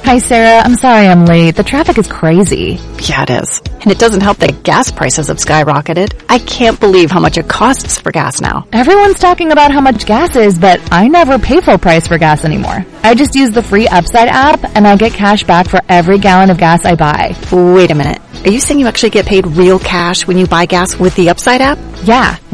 Hi, 0.06 0.18
Sarah. 0.18 0.62
I'm 0.62 0.76
sorry 0.76 1.08
I'm 1.08 1.26
late. 1.26 1.56
The 1.56 1.64
traffic 1.64 1.98
is 1.98 2.06
crazy. 2.06 2.78
Yeah, 3.02 3.24
it 3.24 3.42
is. 3.42 3.60
And 3.80 3.88
it 3.90 3.98
doesn't 3.98 4.20
help 4.20 4.38
that 4.38 4.62
gas 4.62 4.92
prices 4.92 5.26
have 5.26 5.38
skyrocketed. 5.38 6.14
I 6.28 6.38
can't 6.38 6.78
believe 6.78 7.10
how 7.10 7.18
much 7.18 7.38
it 7.38 7.48
costs 7.48 7.98
for 7.98 8.12
gas 8.12 8.40
now. 8.40 8.68
Everyone's 8.72 9.18
talking 9.18 9.50
about 9.50 9.72
how 9.72 9.80
much 9.80 10.06
gas 10.06 10.36
is, 10.36 10.60
but 10.60 10.80
I 10.92 11.08
never 11.08 11.40
pay 11.40 11.60
full 11.60 11.78
price 11.78 12.06
for 12.06 12.18
gas 12.18 12.44
anymore. 12.44 12.86
I 13.02 13.16
just 13.16 13.34
use 13.34 13.50
the 13.50 13.64
free 13.64 13.88
Upside 13.88 14.28
app 14.28 14.76
and 14.76 14.86
I 14.86 14.96
get 14.96 15.12
cash 15.12 15.42
back 15.42 15.68
for 15.68 15.80
every 15.88 16.18
gallon 16.20 16.50
of 16.50 16.58
gas 16.58 16.84
I 16.84 16.94
buy. 16.94 17.34
Wait 17.50 17.90
a 17.90 17.96
minute. 17.96 18.22
Are 18.46 18.50
you 18.52 18.60
saying 18.60 18.78
you 18.78 18.86
actually 18.86 19.10
get 19.10 19.26
paid 19.26 19.44
real 19.44 19.80
cash 19.80 20.24
when 20.24 20.38
you 20.38 20.46
buy 20.46 20.66
gas 20.66 20.96
with 20.96 21.16
the 21.16 21.30
Upside 21.30 21.62
app? 21.62 21.78
Yeah. 22.04 22.38